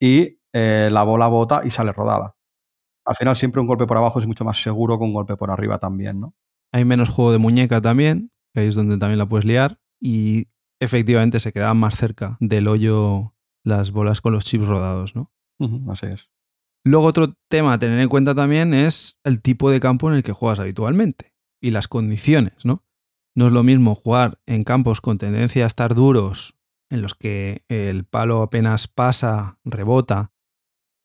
y 0.00 0.40
eh, 0.52 0.88
la 0.90 1.04
bola 1.04 1.28
bota 1.28 1.60
y 1.64 1.70
sale 1.70 1.92
rodada. 1.92 2.34
Al 3.06 3.16
final 3.16 3.36
siempre 3.36 3.60
un 3.60 3.68
golpe 3.68 3.86
por 3.86 3.96
abajo 3.96 4.18
es 4.18 4.26
mucho 4.26 4.44
más 4.44 4.60
seguro 4.60 4.98
que 4.98 5.04
un 5.04 5.12
golpe 5.12 5.36
por 5.36 5.52
arriba 5.52 5.78
también, 5.78 6.18
¿no? 6.20 6.34
Hay 6.72 6.84
menos 6.84 7.08
juego 7.08 7.32
de 7.32 7.38
muñeca 7.38 7.80
también, 7.80 8.30
que 8.54 8.60
ahí 8.60 8.68
es 8.68 8.74
donde 8.74 8.98
también 8.98 9.18
la 9.18 9.28
puedes 9.28 9.44
liar 9.44 9.80
y 10.00 10.48
efectivamente 10.80 11.40
se 11.40 11.52
quedaban 11.52 11.76
más 11.78 11.96
cerca 11.96 12.36
del 12.40 12.68
hoyo 12.68 13.34
las 13.64 13.90
bolas 13.90 14.20
con 14.20 14.32
los 14.32 14.44
chips 14.44 14.66
rodados, 14.66 15.14
¿no? 15.14 15.30
Así 15.90 16.06
es. 16.06 16.30
Luego 16.84 17.06
otro 17.06 17.34
tema 17.48 17.74
a 17.74 17.78
tener 17.78 18.00
en 18.00 18.08
cuenta 18.08 18.34
también 18.34 18.72
es 18.72 19.18
el 19.24 19.42
tipo 19.42 19.70
de 19.70 19.80
campo 19.80 20.08
en 20.08 20.16
el 20.16 20.22
que 20.22 20.32
juegas 20.32 20.60
habitualmente 20.60 21.34
y 21.60 21.72
las 21.72 21.88
condiciones, 21.88 22.64
¿no? 22.64 22.84
No 23.36 23.46
es 23.46 23.52
lo 23.52 23.62
mismo 23.62 23.94
jugar 23.94 24.40
en 24.46 24.64
campos 24.64 25.00
con 25.00 25.18
tendencia 25.18 25.64
a 25.64 25.66
estar 25.66 25.94
duros, 25.94 26.56
en 26.88 27.02
los 27.02 27.14
que 27.14 27.64
el 27.68 28.04
palo 28.04 28.42
apenas 28.42 28.88
pasa, 28.88 29.58
rebota 29.64 30.32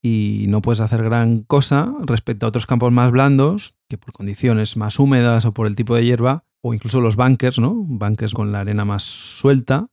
y 0.08 0.46
no 0.50 0.62
puedes 0.62 0.82
hacer 0.82 1.04
gran 1.04 1.42
cosa 1.42 1.92
respecto 2.04 2.46
a 2.46 2.50
otros 2.50 2.68
campos 2.68 2.92
más 2.92 3.12
blandos, 3.12 3.74
que 3.90 3.98
por 3.98 4.14
condiciones 4.14 4.78
más 4.78 5.00
húmedas 5.00 5.46
o 5.46 5.54
por 5.56 5.66
el 5.66 5.76
tipo 5.76 5.96
de 5.96 6.06
hierba, 6.06 6.46
o 6.62 6.76
incluso 6.76 7.02
los 7.02 7.16
bunkers, 7.16 7.58
¿no? 7.58 7.74
Bunkers 7.74 8.36
con 8.36 8.52
la 8.52 8.60
arena 8.60 8.86
más 8.86 9.02
suelta, 9.02 9.90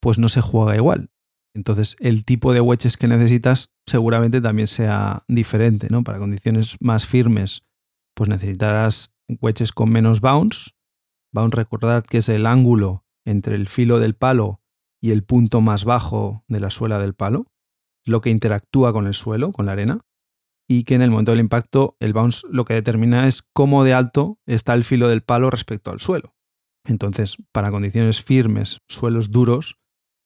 pues 0.00 0.20
no 0.20 0.28
se 0.28 0.42
juega 0.42 0.76
igual. 0.76 1.10
Entonces, 1.56 1.96
el 1.98 2.24
tipo 2.24 2.52
de 2.52 2.60
wedges 2.60 2.96
que 2.96 3.08
necesitas 3.08 3.72
seguramente 3.84 4.40
también 4.40 4.68
sea 4.68 5.24
diferente, 5.26 5.88
¿no? 5.90 6.04
Para 6.04 6.20
condiciones 6.20 6.76
más 6.78 7.08
firmes, 7.08 7.64
pues 8.14 8.30
necesitarás 8.30 9.12
wedges 9.40 9.72
con 9.72 9.90
menos 9.90 10.20
bounce. 10.20 10.70
Bounce, 11.32 11.56
recordad 11.56 12.04
que 12.04 12.18
es 12.18 12.28
el 12.28 12.46
ángulo 12.46 13.06
entre 13.24 13.56
el 13.56 13.66
filo 13.66 13.98
del 13.98 14.14
palo 14.14 14.60
y 15.00 15.10
el 15.10 15.24
punto 15.24 15.60
más 15.60 15.84
bajo 15.84 16.44
de 16.46 16.60
la 16.60 16.70
suela 16.70 17.00
del 17.00 17.14
palo, 17.14 17.51
lo 18.04 18.20
que 18.20 18.30
interactúa 18.30 18.92
con 18.92 19.06
el 19.06 19.14
suelo, 19.14 19.52
con 19.52 19.66
la 19.66 19.72
arena, 19.72 20.00
y 20.68 20.84
que 20.84 20.94
en 20.94 21.02
el 21.02 21.10
momento 21.10 21.32
del 21.32 21.40
impacto 21.40 21.96
el 22.00 22.12
bounce 22.12 22.46
lo 22.50 22.64
que 22.64 22.74
determina 22.74 23.26
es 23.26 23.42
cómo 23.52 23.84
de 23.84 23.94
alto 23.94 24.38
está 24.46 24.74
el 24.74 24.84
filo 24.84 25.08
del 25.08 25.22
palo 25.22 25.50
respecto 25.50 25.90
al 25.90 26.00
suelo. 26.00 26.34
Entonces, 26.84 27.36
para 27.52 27.70
condiciones 27.70 28.22
firmes, 28.22 28.78
suelos 28.88 29.30
duros, 29.30 29.78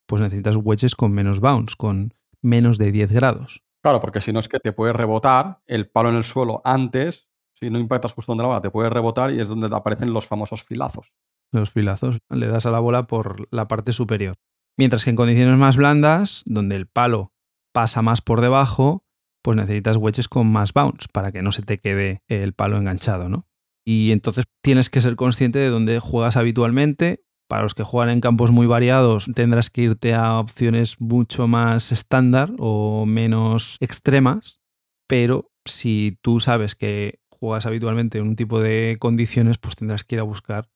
pues 0.07 0.23
necesitas 0.23 0.57
wedges 0.57 0.95
con 0.95 1.13
menos 1.13 1.41
bounce, 1.41 1.75
con 1.77 2.15
menos 2.43 2.79
de 2.79 2.93
10 2.93 3.13
grados. 3.13 3.63
Claro, 3.83 4.01
porque 4.01 4.21
si 4.21 4.33
no 4.33 4.41
es 4.41 4.49
que 4.49 4.59
te 4.59 4.73
puede 4.73 4.93
rebotar 4.93 5.61
el 5.67 5.89
palo 5.89 6.11
en 6.11 6.17
el 6.17 6.25
suelo 6.25 6.63
antes, 6.65 7.29
si 7.55 7.71
no 7.71 7.79
impactas 7.79 8.13
justo 8.13 8.33
donde 8.33 8.43
la 8.43 8.49
bola, 8.49 8.61
te 8.61 8.71
puede 8.71 8.91
rebotar 8.91 9.33
y 9.33 9.41
es 9.41 9.49
donde 9.49 9.69
aparecen 9.75 10.13
los 10.13 10.27
famosos 10.27 10.63
filazos. 10.63 11.13
Los 11.53 11.71
filazos 11.71 12.19
le 12.29 12.49
das 12.49 12.67
a 12.67 12.71
la 12.71 12.81
bola 12.81 13.07
por 13.07 13.47
la 13.53 13.69
parte 13.69 13.93
superior. 13.93 14.37
Mientras 14.79 15.05
que 15.05 15.11
en 15.11 15.17
condiciones 15.17 15.57
más 15.57 15.77
blandas, 15.77 16.43
donde 16.47 16.77
el 16.77 16.87
palo 16.87 17.33
pasa 17.77 18.01
más 18.01 18.23
por 18.23 18.41
debajo, 18.41 19.05
pues 19.43 19.55
necesitas 19.55 19.99
wedges 19.99 20.29
con 20.29 20.51
más 20.51 20.73
bounce 20.73 21.09
para 21.13 21.31
que 21.31 21.43
no 21.43 21.53
se 21.53 21.61
te 21.61 21.77
quede 21.77 22.23
el 22.27 22.55
palo 22.55 22.79
enganchado, 22.79 23.29
¿no? 23.29 23.47
Y 23.85 24.13
entonces 24.13 24.47
tienes 24.63 24.89
que 24.89 25.03
ser 25.03 25.15
consciente 25.15 25.59
de 25.59 25.69
dónde 25.69 26.01
juegas 26.01 26.39
habitualmente. 26.39 27.23
Para 27.51 27.65
los 27.65 27.75
que 27.75 27.83
juegan 27.83 28.09
en 28.09 28.23
campos 28.23 28.51
muy 28.51 28.67
variados, 28.67 29.29
tendrás 29.35 29.69
que 29.69 29.83
irte 29.83 30.15
a 30.15 30.39
opciones 30.39 30.99
mucho 31.03 31.49
más 31.49 31.93
estándar 31.93 32.51
o 32.59 33.05
menos 33.05 33.77
extremas. 33.81 34.59
Pero 35.07 35.53
si 35.67 36.19
tú 36.23 36.41
sabes 36.41 36.77
que 36.77 37.21
juegas 37.29 37.67
habitualmente 37.67 38.17
en 38.17 38.27
un 38.29 38.37
tipo 38.37 38.59
de 38.59 38.97
condiciones, 38.99 39.59
pues 39.59 39.77
tendrás 39.77 40.03
que 40.03 40.15
ir 40.15 40.21
a 40.21 40.25
buscar 40.25 40.71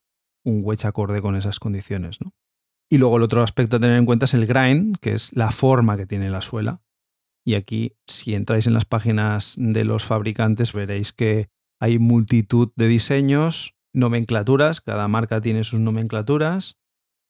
un 0.45 0.61
wedge 0.63 0.85
acorde 0.85 1.23
con 1.23 1.35
esas 1.35 1.61
condiciones, 1.61 2.21
¿no? 2.21 2.35
Y 2.91 2.99
luego 2.99 3.17
el 3.17 3.23
otro 3.23 3.43
aspecto 3.43 3.77
a 3.77 3.81
tener 3.81 3.97
en 3.97 4.05
cuenta 4.05 4.27
es 4.27 4.35
el 4.35 4.47
grind, 4.47 4.99
que 4.99 5.15
es 5.15 5.35
la 5.35 5.51
forma 5.51 5.97
que 5.97 6.05
tiene 6.05 6.29
la 6.29 6.43
suela. 6.43 6.83
Y 7.45 7.55
aquí, 7.55 7.97
si 8.07 8.35
entráis 8.35 8.67
en 8.67 8.75
las 8.75 8.85
páginas 8.85 9.55
de 9.57 9.85
los 9.85 10.05
fabricantes, 10.05 10.73
veréis 10.73 11.13
que 11.13 11.49
hay 11.81 11.99
multitud 11.99 12.71
de 12.77 12.89
diseños, 12.89 13.75
nomenclaturas, 13.95 14.81
cada 14.81 15.09
marca 15.09 15.41
tiene 15.41 15.65
sus 15.65 15.81
nomenclaturas. 15.81 16.77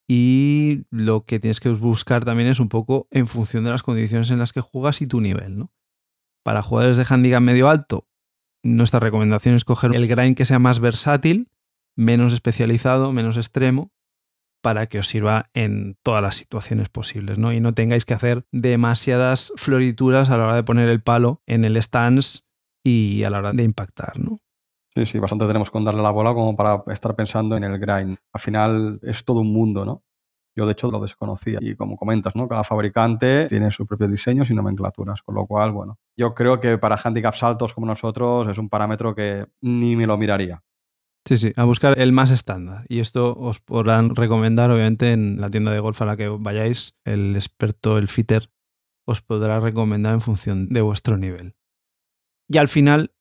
Y 0.09 0.87
lo 0.91 1.25
que 1.25 1.39
tienes 1.39 1.61
que 1.61 1.69
buscar 1.69 2.25
también 2.25 2.49
es 2.49 2.59
un 2.59 2.69
poco 2.69 3.07
en 3.13 3.29
función 3.29 3.63
de 3.63 3.71
las 3.71 3.85
condiciones 3.85 4.31
en 4.31 4.39
las 4.39 4.53
que 4.53 4.61
juegas 4.61 5.01
y 5.03 5.07
tu 5.07 5.21
nivel, 5.21 5.57
¿no? 5.57 5.73
Para 6.43 6.63
jugadores 6.63 6.97
de 6.97 7.07
handicap 7.09 7.41
medio 7.41 7.69
alto, 7.69 8.09
nuestra 8.65 8.99
recomendación 8.99 9.55
es 9.55 9.65
coger 9.65 9.95
el 9.95 10.09
grind 10.09 10.37
que 10.37 10.45
sea 10.45 10.59
más 10.59 10.81
versátil, 10.81 11.49
menos 11.97 12.33
especializado, 12.33 13.13
menos 13.13 13.37
extremo, 13.37 13.93
para 14.61 14.87
que 14.87 14.99
os 14.99 15.09
sirva 15.09 15.51
en 15.55 15.97
todas 16.03 16.23
las 16.23 16.37
situaciones 16.37 16.89
posibles, 16.89 17.39
¿no? 17.39 17.53
Y 17.53 17.61
no 17.61 17.75
tengáis 17.75 18.05
que 18.05 18.15
hacer 18.15 18.45
demasiadas 18.53 19.53
florituras 19.57 20.31
a 20.31 20.37
la 20.37 20.45
hora 20.45 20.57
de 20.57 20.63
poner 20.63 20.89
el 20.89 21.03
palo 21.03 21.43
en 21.47 21.65
el 21.65 21.77
stance 21.83 22.41
y 22.85 23.25
a 23.25 23.31
la 23.31 23.39
hora 23.39 23.53
de 23.53 23.63
impactar, 23.63 24.19
¿no? 24.19 24.39
Sí, 24.95 25.07
sí, 25.07 25.19
bastante 25.19 25.47
tenemos 25.47 25.71
con 25.71 25.85
darle 25.85 26.03
la 26.03 26.11
bola 26.11 26.35
como 26.35 26.57
para 26.57 26.83
estar 26.89 27.15
pensando 27.15 27.57
en 27.57 27.65
el 27.65 27.79
grind. 27.79 28.19
Al 28.33 28.41
final 28.41 29.01
es 29.03 29.25
todo 29.25 29.41
un 29.41 29.53
mundo, 29.53 29.85
¿no? 29.85 30.03
Yo 30.57 30.67
de 30.67 30.73
hecho 30.73 30.91
lo 30.91 31.01
desconocía 31.01 31.59
y 31.61 31.77
como 31.77 31.97
comentas, 31.97 32.35
¿no? 32.35 32.49
Cada 32.49 32.65
fabricante 32.65 33.47
tiene 33.49 33.71
sus 33.71 33.87
propios 33.87 34.11
diseños 34.11 34.51
y 34.51 34.55
nomenclaturas, 34.55 35.23
con 35.23 35.37
lo 35.37 35.47
cual, 35.47 35.71
bueno, 35.71 35.99
yo 36.17 36.35
creo 36.35 36.61
que 36.61 36.77
para 36.77 36.99
handicaps 37.03 37.43
altos 37.45 37.73
como 37.73 37.87
nosotros 37.87 38.49
es 38.49 38.59
un 38.59 38.69
parámetro 38.69 39.15
que 39.15 39.47
ni 39.61 39.95
me 39.95 40.07
lo 40.07 40.19
miraría. 40.19 40.63
Sí, 41.27 41.37
sí, 41.37 41.53
a 41.57 41.65
buscar 41.65 41.99
el 41.99 42.13
más 42.13 42.31
estándar. 42.31 42.85
Y 42.89 43.01
esto 43.01 43.37
os 43.37 43.61
podrán 43.61 44.17
recomendar, 44.17 44.71
obviamente, 44.71 45.13
en 45.13 45.41
la 45.41 45.49
tienda 45.49 45.73
de 45.73 45.81
golf 45.81 46.01
a 46.03 46.07
la 46.07 46.17
que 46.17 46.29
vayáis, 46.29 46.97
el 47.05 47.37
experto, 47.37 47.99
el 47.99 48.09
fitter, 48.09 48.51
os 49.07 49.21
podrá 49.21 49.61
recomendar 49.61 50.15
en 50.15 50.21
función 50.21 50.69
de 50.69 50.81
vuestro 50.81 51.17
nivel. 51.17 51.55
Y 52.49 52.59
al 52.59 52.69
final, 52.69 53.13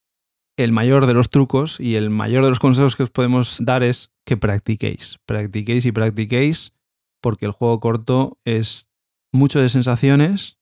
el 0.57 0.71
mayor 0.71 1.05
de 1.05 1.13
los 1.13 1.29
trucos 1.29 1.79
y 1.79 1.95
el 1.95 2.09
mayor 2.09 2.43
de 2.43 2.49
los 2.49 2.59
consejos 2.59 2.95
que 2.95 3.03
os 3.03 3.09
podemos 3.09 3.57
dar 3.61 3.83
es 3.83 4.11
que 4.25 4.37
practiquéis, 4.37 5.19
practiquéis 5.25 5.85
y 5.85 5.91
practiquéis, 5.91 6.73
porque 7.21 7.45
el 7.45 7.51
juego 7.51 7.79
corto 7.79 8.39
es 8.45 8.87
mucho 9.31 9.59
de 9.59 9.69
sensaciones 9.69 10.57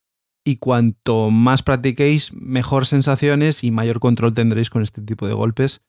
y 0.45 0.57
cuanto 0.57 1.29
más 1.29 1.63
practiquéis, 1.63 2.33
mejor 2.33 2.85
sensaciones 2.85 3.63
y 3.63 3.71
mayor 3.71 3.99
control 3.99 4.33
tendréis 4.33 4.69
con 4.69 4.81
este 4.81 5.01
tipo 5.01 5.27
de 5.27 5.33
golpes, 5.33 5.81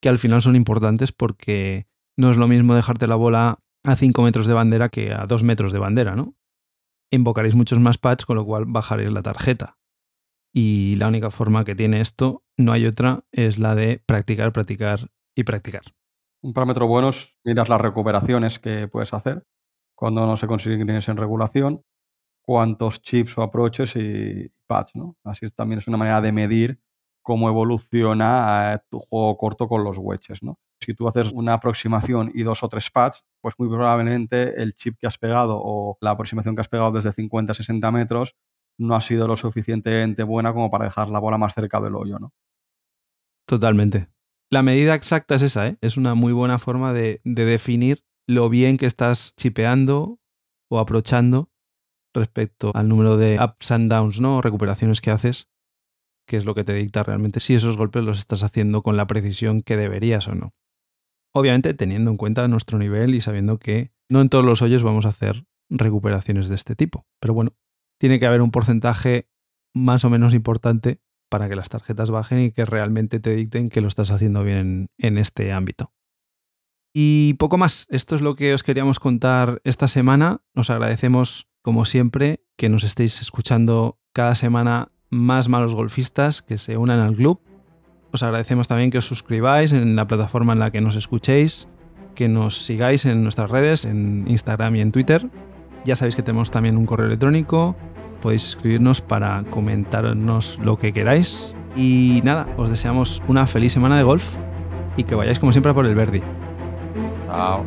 que 0.00 0.08
al 0.08 0.18
final 0.18 0.42
son 0.42 0.56
importantes 0.56 1.12
porque 1.12 1.86
no 2.16 2.30
es 2.30 2.36
lo 2.36 2.48
mismo 2.48 2.74
dejarte 2.74 3.06
la 3.06 3.16
bola 3.16 3.60
a 3.84 3.96
5 3.96 4.22
metros 4.22 4.46
de 4.46 4.54
bandera 4.54 4.88
que 4.88 5.12
a 5.12 5.26
2 5.26 5.42
metros 5.44 5.72
de 5.72 5.78
bandera, 5.78 6.16
¿no? 6.16 6.34
Invocaréis 7.10 7.54
muchos 7.54 7.78
más 7.80 7.98
pads, 7.98 8.24
con 8.24 8.36
lo 8.36 8.44
cual 8.44 8.64
bajaréis 8.66 9.10
la 9.10 9.22
tarjeta. 9.22 9.78
Y 10.52 10.96
la 10.96 11.08
única 11.08 11.30
forma 11.30 11.64
que 11.64 11.74
tiene 11.74 12.00
esto, 12.00 12.44
no 12.56 12.72
hay 12.72 12.86
otra, 12.86 13.24
es 13.32 13.58
la 13.58 13.74
de 13.74 14.02
practicar, 14.04 14.52
practicar 14.52 15.10
y 15.34 15.44
practicar. 15.44 15.82
Un 16.42 16.52
parámetro 16.52 16.86
bueno 16.86 17.10
es 17.10 17.36
mirar 17.44 17.68
las 17.68 17.80
recuperaciones 17.80 18.58
que 18.58 18.88
puedes 18.88 19.12
hacer 19.12 19.46
cuando 19.94 20.26
no 20.26 20.36
se 20.36 20.46
consiguen 20.46 20.88
en 20.88 21.16
regulación, 21.16 21.84
cuántos 22.40 23.02
chips 23.02 23.36
o 23.36 23.42
approaches 23.42 23.96
y 23.96 24.50
pads, 24.66 24.96
¿no? 24.96 25.18
Así 25.24 25.50
también 25.50 25.80
es 25.80 25.88
una 25.88 25.98
manera 25.98 26.22
de 26.22 26.32
medir 26.32 26.80
cómo 27.30 27.48
evoluciona 27.48 28.82
tu 28.90 28.98
juego 28.98 29.36
corto 29.38 29.68
con 29.68 29.84
los 29.84 29.98
wedges, 29.98 30.42
¿no? 30.42 30.58
Si 30.80 30.94
tú 30.94 31.06
haces 31.06 31.30
una 31.30 31.52
aproximación 31.52 32.32
y 32.34 32.42
dos 32.42 32.64
o 32.64 32.68
tres 32.68 32.90
pads, 32.90 33.24
pues 33.40 33.54
muy 33.56 33.68
probablemente 33.68 34.60
el 34.60 34.74
chip 34.74 34.96
que 34.98 35.06
has 35.06 35.16
pegado 35.16 35.60
o 35.62 35.96
la 36.00 36.10
aproximación 36.10 36.56
que 36.56 36.62
has 36.62 36.68
pegado 36.68 36.90
desde 36.90 37.12
50 37.12 37.52
a 37.52 37.54
60 37.54 37.88
metros 37.92 38.34
no 38.80 38.96
ha 38.96 39.00
sido 39.00 39.28
lo 39.28 39.36
suficientemente 39.36 40.24
buena 40.24 40.52
como 40.52 40.72
para 40.72 40.86
dejar 40.86 41.08
la 41.08 41.20
bola 41.20 41.38
más 41.38 41.54
cerca 41.54 41.80
del 41.80 41.94
hoyo, 41.94 42.18
¿no? 42.18 42.32
Totalmente. 43.46 44.08
La 44.50 44.64
medida 44.64 44.96
exacta 44.96 45.36
es 45.36 45.42
esa, 45.42 45.68
¿eh? 45.68 45.76
Es 45.82 45.96
una 45.96 46.16
muy 46.16 46.32
buena 46.32 46.58
forma 46.58 46.92
de, 46.92 47.20
definir 47.22 48.02
lo 48.26 48.48
bien 48.48 48.76
que 48.76 48.86
estás 48.86 49.34
chipeando 49.36 50.18
o 50.68 50.80
aprochando 50.80 51.52
respecto 52.12 52.72
al 52.74 52.88
número 52.88 53.16
de 53.16 53.38
ups 53.40 53.70
and 53.70 53.88
downs, 53.88 54.20
¿no? 54.20 54.42
Recuperaciones 54.42 55.00
que 55.00 55.12
haces, 55.12 55.48
que 56.30 56.36
es 56.36 56.44
lo 56.44 56.54
que 56.54 56.62
te 56.62 56.74
dicta 56.74 57.02
realmente 57.02 57.40
si 57.40 57.54
esos 57.54 57.76
golpes 57.76 58.04
los 58.04 58.16
estás 58.16 58.44
haciendo 58.44 58.84
con 58.84 58.96
la 58.96 59.08
precisión 59.08 59.62
que 59.62 59.76
deberías 59.76 60.28
o 60.28 60.36
no. 60.36 60.54
Obviamente 61.34 61.74
teniendo 61.74 62.08
en 62.08 62.16
cuenta 62.16 62.46
nuestro 62.46 62.78
nivel 62.78 63.16
y 63.16 63.20
sabiendo 63.20 63.58
que 63.58 63.90
no 64.08 64.20
en 64.20 64.28
todos 64.28 64.44
los 64.44 64.62
hoyos 64.62 64.84
vamos 64.84 65.06
a 65.06 65.08
hacer 65.08 65.44
recuperaciones 65.68 66.48
de 66.48 66.54
este 66.54 66.76
tipo. 66.76 67.04
Pero 67.18 67.34
bueno, 67.34 67.56
tiene 67.98 68.20
que 68.20 68.26
haber 68.26 68.42
un 68.42 68.52
porcentaje 68.52 69.28
más 69.74 70.04
o 70.04 70.10
menos 70.10 70.32
importante 70.32 71.00
para 71.28 71.48
que 71.48 71.56
las 71.56 71.68
tarjetas 71.68 72.12
bajen 72.12 72.38
y 72.38 72.52
que 72.52 72.64
realmente 72.64 73.18
te 73.18 73.34
dicten 73.34 73.68
que 73.68 73.80
lo 73.80 73.88
estás 73.88 74.12
haciendo 74.12 74.44
bien 74.44 74.86
en, 74.98 75.18
este 75.18 75.50
ámbito. 75.50 75.92
Y 76.94 77.34
poco 77.40 77.58
más, 77.58 77.88
esto 77.90 78.14
es 78.14 78.22
lo 78.22 78.36
que 78.36 78.54
os 78.54 78.62
queríamos 78.62 79.00
contar 79.00 79.60
esta 79.64 79.88
semana. 79.88 80.42
Os 80.54 80.70
agradecemos, 80.70 81.48
como 81.60 81.84
siempre, 81.86 82.44
que 82.56 82.68
nos 82.68 82.84
estéis 82.84 83.20
escuchando 83.20 83.98
cada 84.12 84.36
semana 84.36 84.92
más 85.10 85.48
malos 85.48 85.74
golfistas 85.74 86.42
que 86.42 86.58
se 86.58 86.76
unan 86.76 87.00
al 87.00 87.16
club. 87.16 87.40
Os 88.12 88.22
agradecemos 88.22 88.68
también 88.68 88.90
que 88.90 88.98
os 88.98 89.06
suscribáis 89.06 89.72
en 89.72 89.94
la 89.96 90.06
plataforma 90.06 90.52
en 90.52 90.58
la 90.58 90.70
que 90.70 90.80
nos 90.80 90.96
escuchéis, 90.96 91.68
que 92.14 92.28
nos 92.28 92.64
sigáis 92.64 93.04
en 93.04 93.22
nuestras 93.22 93.50
redes, 93.50 93.84
en 93.84 94.24
Instagram 94.26 94.76
y 94.76 94.80
en 94.80 94.92
Twitter. 94.92 95.28
Ya 95.84 95.96
sabéis 95.96 96.16
que 96.16 96.22
tenemos 96.22 96.50
también 96.50 96.76
un 96.76 96.86
correo 96.86 97.06
electrónico, 97.06 97.76
podéis 98.20 98.44
escribirnos 98.44 99.00
para 99.00 99.44
comentarnos 99.50 100.58
lo 100.62 100.78
que 100.78 100.92
queráis. 100.92 101.56
Y 101.76 102.20
nada, 102.24 102.48
os 102.56 102.68
deseamos 102.68 103.22
una 103.28 103.46
feliz 103.46 103.72
semana 103.72 103.96
de 103.96 104.02
golf 104.02 104.36
y 104.96 105.04
que 105.04 105.14
vayáis 105.14 105.38
como 105.38 105.52
siempre 105.52 105.72
por 105.72 105.86
el 105.86 105.94
Verdi. 105.94 106.22
Chao. 107.26 107.64